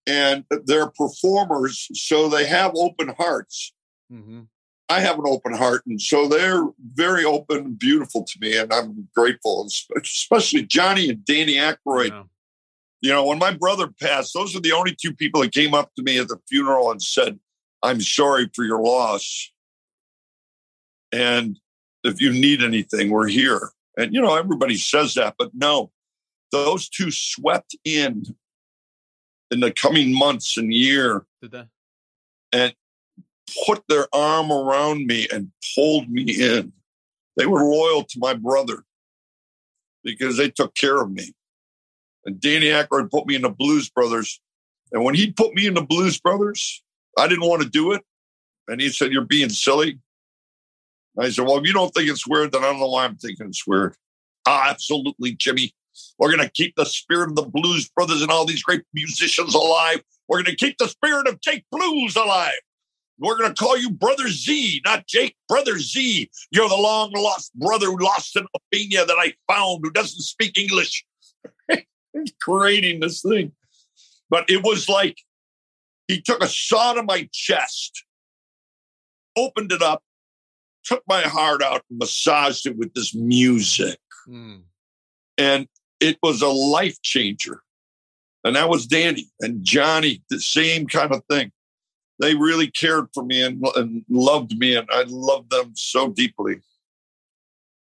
[0.06, 3.72] and they're performers, so they have open hearts.
[4.12, 4.48] mhm.
[4.90, 6.64] I have an open heart, and so they're
[6.94, 9.70] very open and beautiful to me, and I'm grateful.
[9.96, 12.08] Especially Johnny and Danny Aykroyd.
[12.08, 12.24] Yeah.
[13.00, 15.94] You know, when my brother passed, those are the only two people that came up
[15.94, 17.38] to me at the funeral and said,
[17.84, 19.52] "I'm sorry for your loss,
[21.12, 21.56] and
[22.02, 25.92] if you need anything, we're here." And you know, everybody says that, but no,
[26.50, 28.24] those two swept in
[29.52, 31.68] in the coming months and year Did that?
[32.52, 32.74] and
[33.66, 36.72] put their arm around me and pulled me in.
[37.36, 38.84] They were loyal to my brother
[40.02, 41.32] because they took care of me.
[42.24, 44.40] And Danny Aykroyd put me in the Blues Brothers.
[44.92, 46.82] And when he put me in the Blues Brothers,
[47.16, 48.02] I didn't want to do it.
[48.68, 49.98] And he said, You're being silly.
[51.16, 53.04] And I said, Well, if you don't think it's weird, then I don't know why
[53.04, 53.94] I'm thinking it's weird.
[54.46, 55.72] Ah, absolutely, Jimmy.
[56.18, 59.54] We're going to keep the spirit of the Blues Brothers and all these great musicians
[59.54, 60.02] alive.
[60.28, 62.52] We're going to keep the spirit of Jake Blues alive.
[63.20, 66.30] We're going to call you Brother Zee, not Jake, Brother Zee.
[66.50, 70.58] You're the long lost brother who lost in Albania that I found who doesn't speak
[70.58, 71.04] English.
[71.68, 73.52] He's creating this thing.
[74.30, 75.18] But it was like
[76.08, 78.04] he took a saw to my chest,
[79.36, 80.02] opened it up,
[80.84, 83.98] took my heart out, and massaged it with this music.
[84.26, 84.62] Mm.
[85.36, 85.68] And
[86.00, 87.62] it was a life changer.
[88.44, 91.52] And that was Danny and Johnny, the same kind of thing.
[92.20, 96.60] They really cared for me and, and loved me, and I loved them so deeply.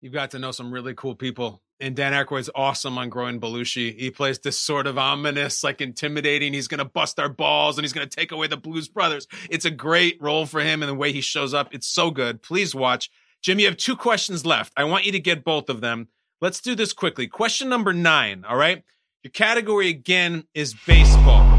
[0.01, 1.63] You've got to know some really cool people.
[1.79, 3.99] And Dan Aykroyd's awesome on Growing Belushi.
[3.99, 6.53] He plays this sort of ominous, like intimidating.
[6.53, 9.27] He's going to bust our balls and he's going to take away the Blues Brothers.
[9.51, 11.75] It's a great role for him and the way he shows up.
[11.75, 12.41] It's so good.
[12.41, 13.11] Please watch.
[13.43, 14.73] Jim, you have two questions left.
[14.77, 16.09] I want you to get both of them.
[16.41, 17.27] Let's do this quickly.
[17.27, 18.45] Question number nine.
[18.49, 18.85] All right.
[19.25, 21.52] Your category again is baseball.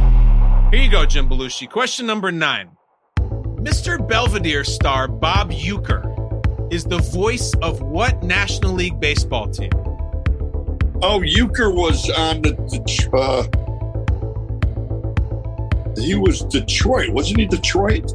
[0.73, 1.69] Here you go, Jim Belushi.
[1.69, 2.71] Question number nine.
[3.19, 4.07] Mr.
[4.07, 9.69] Belvedere star Bob Uecker is the voice of what National League baseball team?
[11.03, 12.81] Oh, Uecker was on the, the
[13.15, 13.43] uh,
[16.01, 17.45] he was Detroit, wasn't he?
[17.45, 18.07] Detroit.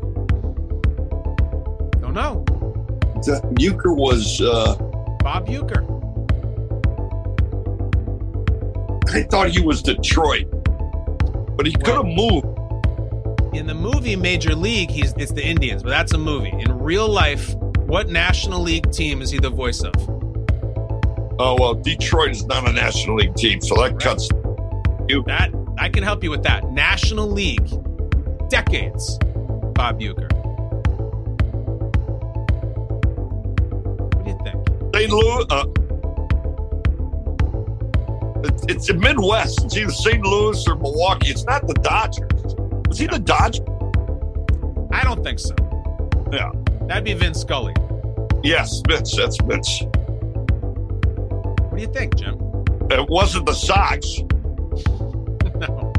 [2.00, 2.44] Don't know.
[3.22, 4.40] The, Uecker was.
[4.40, 4.74] Uh,
[5.20, 5.84] Bob Uecker.
[9.14, 10.57] I thought he was Detroit,
[11.59, 12.46] but he could have moved.
[13.52, 16.50] In the movie Major League, he's it's the Indians, but that's a movie.
[16.50, 17.54] In real life,
[17.86, 19.92] what National League team is he the voice of?
[21.40, 24.28] Oh well, Detroit is not a National League team, so that cuts.
[25.09, 25.24] You.
[25.26, 26.70] That I can help you with that.
[26.70, 27.68] National League,
[28.48, 29.18] decades.
[29.74, 30.32] Bob Uecker.
[34.14, 34.94] What do you think?
[34.94, 35.11] St.
[35.11, 35.44] Louis.
[35.50, 35.64] Uh,
[38.68, 39.64] it's the Midwest.
[39.64, 40.24] It's either St.
[40.24, 41.30] Louis or Milwaukee.
[41.30, 42.55] It's not the Dodgers.
[42.90, 43.66] Is he the Dodgers?
[44.92, 45.55] I don't think so.
[46.32, 46.53] Yeah.
[46.86, 47.74] That'd be Vince Scully.
[48.42, 49.16] Yes, Vince.
[49.16, 49.82] That's Vince.
[51.68, 52.36] What do you think, Jim?
[52.90, 54.18] It wasn't the Sox.
[55.55, 55.92] no.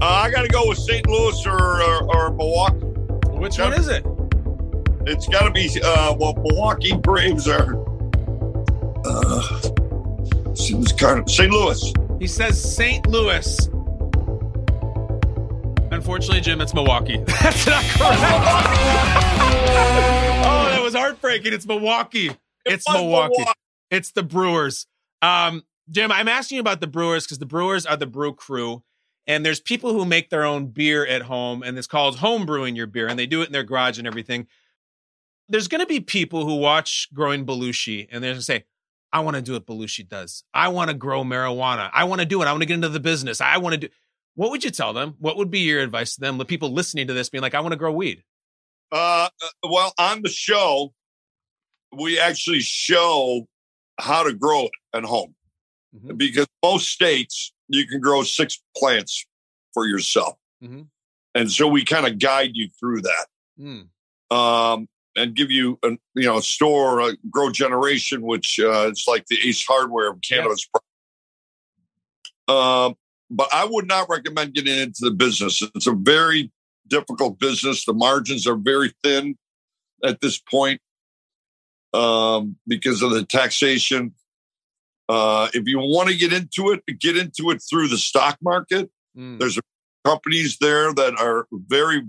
[0.00, 1.06] Uh, I got to go with St.
[1.08, 2.86] Louis or, or, or Milwaukee.
[3.36, 4.04] Which one is it?
[5.06, 7.76] It's got to be uh, well, Milwaukee Braves are.
[9.04, 9.59] Uh,
[10.70, 11.50] seems kind of St.
[11.50, 11.92] Louis.
[12.20, 13.04] He says St.
[13.08, 13.68] Louis.
[15.90, 17.16] Unfortunately, Jim, it's Milwaukee.
[17.26, 18.20] That's not correct.
[20.46, 21.52] oh, that was heartbreaking.
[21.52, 22.30] It's Milwaukee.
[22.64, 23.34] It's was Milwaukee.
[23.38, 23.58] Milwaukee.
[23.90, 24.86] It's the Brewers.
[25.22, 28.84] Um, Jim, I'm asking you about the Brewers because the Brewers are the brew crew.
[29.26, 32.76] And there's people who make their own beer at home, and it's called home brewing
[32.76, 34.46] your beer, and they do it in their garage and everything.
[35.48, 38.64] There's going to be people who watch Growing Belushi, and they're going to say,
[39.12, 40.44] I want to do what Belushi does.
[40.54, 41.90] I want to grow marijuana.
[41.92, 42.46] I want to do it.
[42.46, 43.40] I want to get into the business.
[43.40, 43.88] I want to do.
[44.34, 45.16] What would you tell them?
[45.18, 46.38] What would be your advice to them?
[46.38, 48.22] The people listening to this being like, I want to grow weed.
[48.92, 50.92] Uh, uh, well, on the show,
[51.92, 53.46] we actually show
[53.98, 55.34] how to grow it at home.
[55.94, 56.16] Mhm.
[56.16, 59.26] Because most states, you can grow six plants
[59.74, 60.38] for yourself.
[60.62, 60.88] Mhm.
[61.34, 63.26] And so we kind of guide you through that
[63.58, 63.88] Mm.
[64.30, 69.38] um, and give you a you know store a GrowGeneration, which uh, it's like the
[69.44, 70.68] Ace Hardware of cannabis.
[72.48, 72.96] Um,
[73.30, 75.62] but I would not recommend getting into the business.
[75.74, 76.50] It's a very
[76.88, 77.84] difficult business.
[77.84, 79.36] The margins are very thin
[80.04, 80.80] at this point
[81.94, 84.14] um, because of the taxation.
[85.08, 88.90] Uh, if you want to get into it, get into it through the stock market.
[89.16, 89.38] Mm.
[89.38, 89.58] There's
[90.04, 92.02] companies there that are very,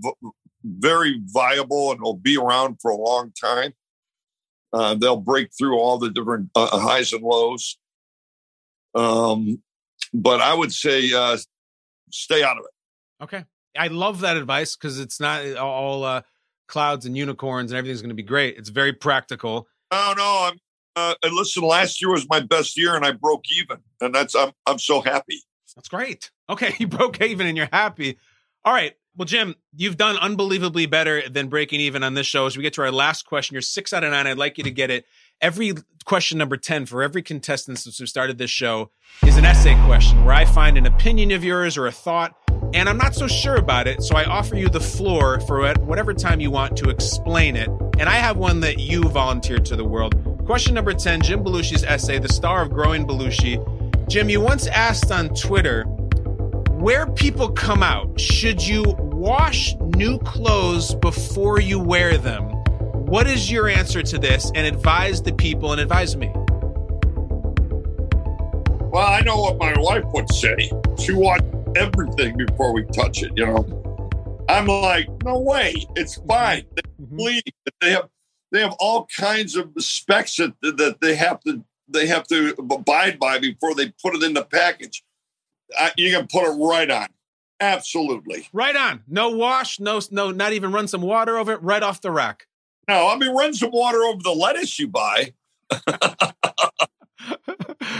[0.64, 3.72] very viable and will be around for a long time.
[4.72, 7.78] Uh, they'll break through all the different uh, highs and lows.
[8.94, 9.62] Um,
[10.14, 11.36] but I would say uh,
[12.10, 13.24] stay out of it.
[13.24, 13.44] Okay.
[13.76, 16.22] I love that advice because it's not all uh,
[16.68, 18.56] clouds and unicorns and everything's going to be great.
[18.56, 19.68] It's very practical.
[19.90, 20.48] Oh, no.
[20.50, 20.58] I'm.
[20.94, 24.34] Uh, and listen, last year was my best year, and I broke even, and that's
[24.34, 25.40] I'm I'm so happy.
[25.74, 26.30] That's great.
[26.50, 28.18] Okay, you broke even and you're happy.
[28.64, 28.92] All right.
[29.14, 32.46] Well, Jim, you've done unbelievably better than breaking even on this show.
[32.46, 34.26] As we get to our last question, you're six out of nine.
[34.26, 35.04] I'd like you to get it.
[35.42, 35.74] Every
[36.06, 38.90] question number 10 for every contestant since we started this show
[39.26, 42.34] is an essay question where I find an opinion of yours or a thought,
[42.72, 44.02] and I'm not so sure about it.
[44.02, 47.68] So I offer you the floor for at whatever time you want to explain it.
[47.98, 50.14] And I have one that you volunteered to the world.
[50.46, 54.08] Question number 10 Jim Belushi's essay, The Star of Growing Belushi.
[54.08, 55.84] Jim, you once asked on Twitter
[56.82, 58.18] where people come out.
[58.18, 62.42] Should you wash new clothes before you wear them?
[63.06, 64.50] What is your answer to this?
[64.56, 66.32] And advise the people and advise me.
[68.90, 70.72] Well, I know what my wife would say.
[70.98, 71.44] She watched
[71.76, 73.30] everything before we touch it.
[73.36, 76.28] You know, I'm like, no way, it's mm-hmm.
[76.28, 76.64] fine.
[76.74, 77.16] They mm-hmm.
[77.16, 77.54] bleed.
[77.80, 78.08] They have
[78.50, 83.20] they have all kinds of specs that that they have to they have to abide
[83.20, 85.04] by before they put it in the package.
[85.78, 87.08] Uh, you can put it right on.
[87.60, 88.48] Absolutely.
[88.52, 89.02] Right on.
[89.06, 92.46] No wash, no, no, not even run some water over it, right off the rack.
[92.88, 95.32] No, I mean, run some water over the lettuce you buy.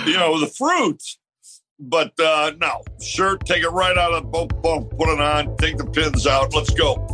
[0.07, 1.18] you know, the fruits.
[1.79, 5.57] But uh, no, sure, take it right out of the boat, boom, put it on,
[5.57, 6.55] take the pins out.
[6.55, 7.12] Let's go.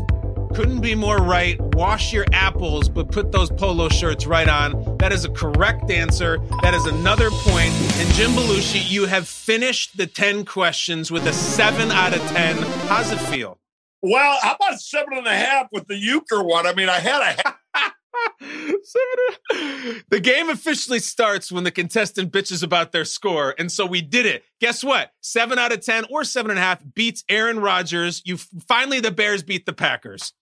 [0.55, 1.61] Couldn't be more right.
[1.75, 4.97] Wash your apples, but put those polo shirts right on.
[4.99, 6.39] That is a correct answer.
[6.63, 7.73] That is another point.
[7.73, 12.57] And Jim Belushi, you have finished the 10 questions with a 7 out of 10.
[12.89, 13.59] How's it feel?
[14.03, 16.67] Well, how about seven and a half with the Uecker one?
[16.67, 17.95] I mean, I had a half.
[20.11, 23.55] The game officially starts when the contestant bitches about their score.
[23.59, 24.45] And so we did it.
[24.61, 25.13] Guess what?
[25.21, 28.23] Seven out of 10 or seven and a half beats Aaron Rodgers.
[28.25, 30.33] You finally, the Bears beat the Packers.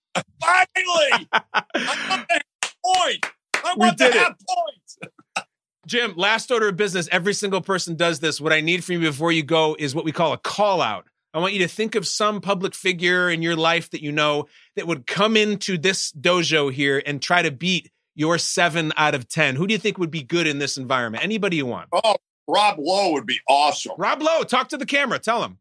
[0.41, 1.27] Finally!
[1.31, 3.25] I want the half point.
[3.55, 4.23] I We want did it.
[4.23, 5.13] point.
[5.87, 7.07] Jim, last order of business.
[7.11, 8.41] Every single person does this.
[8.41, 11.05] What I need from you before you go is what we call a call out.
[11.33, 14.47] I want you to think of some public figure in your life that you know
[14.75, 19.29] that would come into this dojo here and try to beat your seven out of
[19.29, 19.55] 10.
[19.55, 21.23] Who do you think would be good in this environment?
[21.23, 21.89] Anybody you want.
[21.93, 22.15] Oh,
[22.47, 23.93] Rob Lowe would be awesome.
[23.97, 25.19] Rob Lowe, talk to the camera.
[25.19, 25.59] Tell him.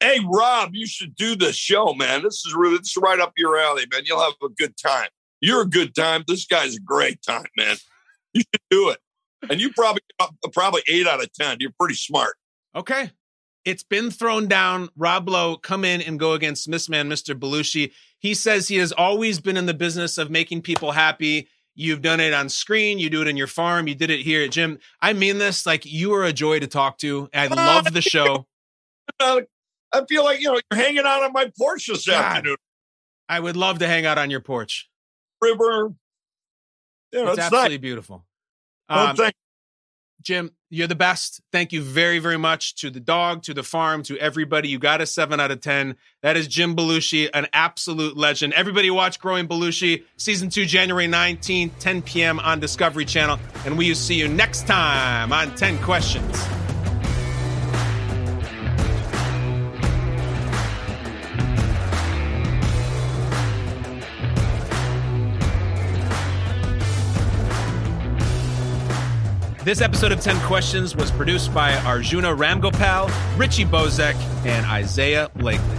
[0.00, 2.22] Hey, Rob, you should do this show, man.
[2.22, 4.02] This is really, this is right up your alley, man.
[4.04, 5.08] You'll have a good time.
[5.40, 6.24] You're a good time.
[6.26, 7.76] This guy's a great time, man.
[8.32, 8.98] You should do it.
[9.48, 11.58] And you probably uh, probably eight out of ten.
[11.60, 12.34] You're pretty smart.
[12.74, 13.10] Okay.
[13.64, 14.88] It's been thrown down.
[14.96, 17.38] Rob Lowe, come in and go against Miss Man, Mr.
[17.38, 17.92] Belushi.
[18.18, 21.48] He says he has always been in the business of making people happy.
[21.74, 22.98] You've done it on screen.
[22.98, 23.88] You do it in your farm.
[23.88, 24.78] You did it here at Jim.
[25.00, 27.28] I mean this like you are a joy to talk to.
[27.34, 28.46] I love the show.
[29.94, 32.22] I feel like you know you're hanging out on my porch this God.
[32.22, 32.56] afternoon.
[33.28, 34.88] I would love to hang out on your porch.
[35.40, 35.94] River.
[37.12, 37.80] You know, it's it's absolutely nice.
[37.82, 38.24] beautiful.
[38.88, 39.34] Oh, Um, thank-
[40.22, 41.42] Jim, you're the best.
[41.52, 44.68] Thank you very, very much to the dog, to the farm, to everybody.
[44.68, 45.96] You got a seven out of 10.
[46.22, 48.54] That is Jim Belushi, an absolute legend.
[48.54, 52.40] Everybody watch Growing Belushi, season two, January 19th, 10 p.m.
[52.40, 53.38] on Discovery Channel.
[53.66, 56.42] And we will see you next time on 10 Questions.
[69.64, 75.78] This episode of 10 Questions was produced by Arjuna Ramgopal, Richie Bozek, and Isaiah Blakely.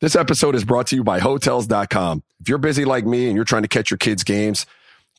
[0.00, 2.22] This episode is brought to you by Hotels.com.
[2.40, 4.64] If you're busy like me and you're trying to catch your kids' games,